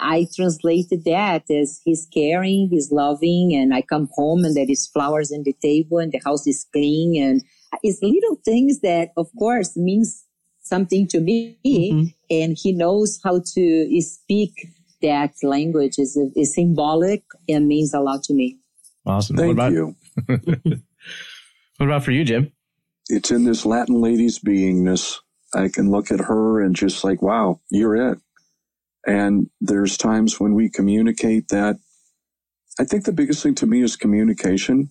[0.00, 4.86] I translated that as he's caring, he's loving, and I come home and there is
[4.88, 7.42] flowers on the table and the house is clean and
[7.82, 10.24] it's little things that of course means
[10.62, 12.14] something to me Mhm.
[12.30, 14.52] and he knows how to speak
[15.02, 18.58] that language is, is symbolic and means a lot to me.
[19.06, 19.36] Awesome.
[19.36, 19.96] Thank what about, you.
[21.78, 22.52] What about for you, Jim?
[23.08, 25.16] It's in this Latin lady's beingness.
[25.54, 28.18] I can look at her and just like, wow, you're it.
[29.06, 31.78] And there's times when we communicate that.
[32.80, 34.90] I think the biggest thing to me is communication.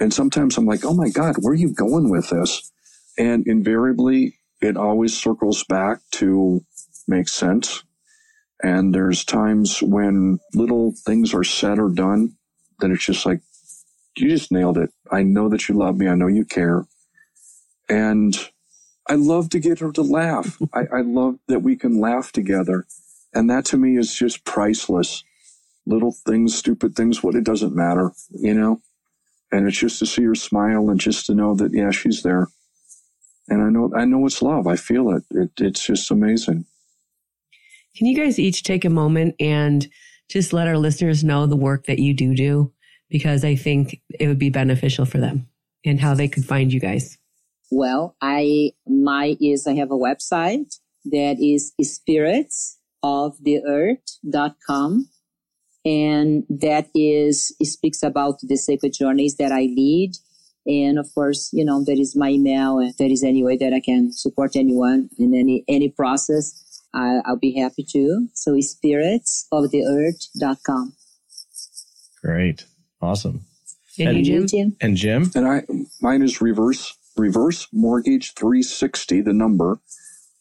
[0.00, 2.72] And sometimes I'm like, oh my God, where are you going with this?
[3.18, 6.62] And invariably, it always circles back to
[7.08, 7.84] make sense.
[8.62, 12.36] And there's times when little things are said or done
[12.80, 13.40] that it's just like,
[14.18, 14.90] you just nailed it.
[15.12, 16.08] I know that you love me.
[16.08, 16.86] I know you care.
[17.88, 18.36] And
[19.08, 20.58] I love to get her to laugh.
[20.74, 22.86] I, I love that we can laugh together.
[23.34, 25.24] And that to me is just priceless.
[25.86, 28.80] Little things, stupid things, what it doesn't matter, you know?
[29.52, 32.48] And it's just to see her smile and just to know that, yeah, she's there.
[33.48, 34.66] And I know, I know it's love.
[34.66, 35.24] I feel it.
[35.30, 36.64] it it's just amazing.
[37.96, 39.86] Can you guys each take a moment and
[40.28, 42.72] just let our listeners know the work that you do do?
[43.10, 45.48] Because I think it would be beneficial for them
[45.84, 47.18] and how they could find you guys.
[47.70, 51.72] Well, I, my is, I have a website that is
[53.04, 55.08] spiritsoftheearth.com.
[55.86, 60.12] And that is, it speaks about the sacred journeys that I lead.
[60.66, 62.78] And of course, you know, there is my email.
[62.78, 66.58] If there is any way that I can support anyone in any, any process,
[66.94, 68.28] I, I'll be happy to.
[68.32, 70.94] So spiritsoftheearth.com.
[72.22, 72.64] Great.
[73.02, 73.44] Awesome.
[73.98, 74.46] And, you, Jim?
[74.46, 74.74] Jim?
[74.80, 75.30] And Jim?
[75.34, 75.64] And I,
[76.00, 79.80] mine is reverse, reverse mortgage 360, the number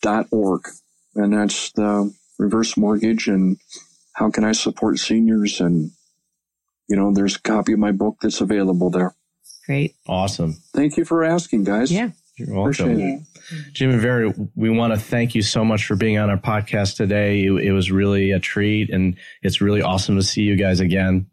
[0.02, 0.70] dot org.
[1.16, 2.14] And that's the
[2.44, 3.58] reverse mortgage and
[4.14, 5.60] how can I support seniors?
[5.62, 5.92] And,
[6.90, 9.16] you know, there's a copy of my book that's available there.
[9.66, 9.96] Great.
[10.08, 10.58] Awesome.
[10.74, 11.92] Thank you for asking, guys.
[11.92, 12.10] Yeah.
[12.38, 12.90] You're welcome.
[12.92, 13.74] Appreciate it.
[13.74, 16.98] Jim and Vera, we want to thank you so much for being on our podcast
[16.98, 17.46] today.
[17.46, 21.28] It, it was really a treat and it's really awesome to see you guys again.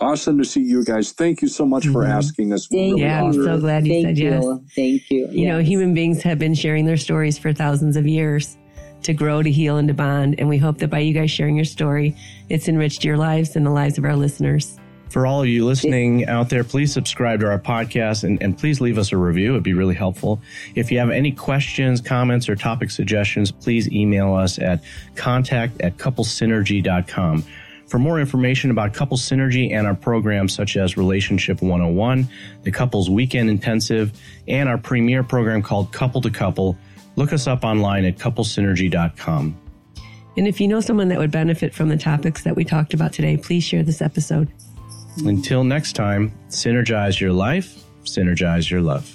[0.00, 1.10] Awesome to see you guys.
[1.12, 2.10] Thank you so much for Mhm.
[2.10, 2.68] asking us.
[2.68, 4.30] Thank Really Yeah, I'm so glad you Thank said you.
[4.30, 4.74] yes.
[4.76, 5.28] Thank you.
[5.32, 8.56] You know, human beings have been sharing their stories for thousands of years
[9.02, 10.36] to grow, to heal, and to bond.
[10.38, 12.16] And we hope that by you guys sharing your story,
[12.48, 14.78] it's enriched your lives and the lives of our listeners.
[15.10, 18.80] For all of you listening out there, please subscribe to our podcast and, and please
[18.80, 19.52] leave us a review.
[19.52, 20.40] It'd be really helpful.
[20.74, 24.82] If you have any questions, comments, or topic suggestions, please email us at
[25.14, 27.44] contact at couplesynergy.com.
[27.86, 32.28] For more information about Couple Synergy and our programs such as Relationship 101,
[32.62, 34.12] the Couples Weekend Intensive,
[34.46, 36.76] and our premier program called Couple to Couple,
[37.18, 39.60] look us up online at couplesynergy.com.
[40.36, 43.12] And if you know someone that would benefit from the topics that we talked about
[43.12, 44.48] today, please share this episode.
[45.24, 49.12] Until next time, synergize your life, synergize your love.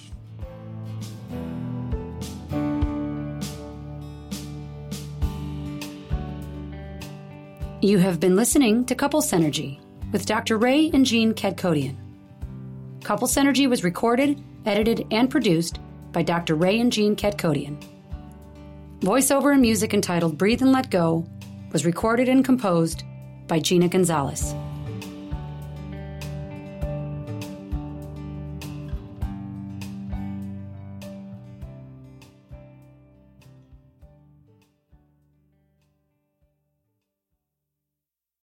[7.82, 9.80] You have been listening to Couple Synergy
[10.12, 10.58] with Dr.
[10.58, 11.96] Ray and Jean Kadkodian.
[13.02, 15.80] Couple Synergy was recorded, edited, and produced
[16.12, 16.56] by Dr.
[16.56, 17.93] Ray and Jean Kadkodian.
[19.04, 21.26] Voiceover and music entitled Breathe and Let Go
[21.74, 23.04] was recorded and composed
[23.48, 24.56] by Gina Gonzalez.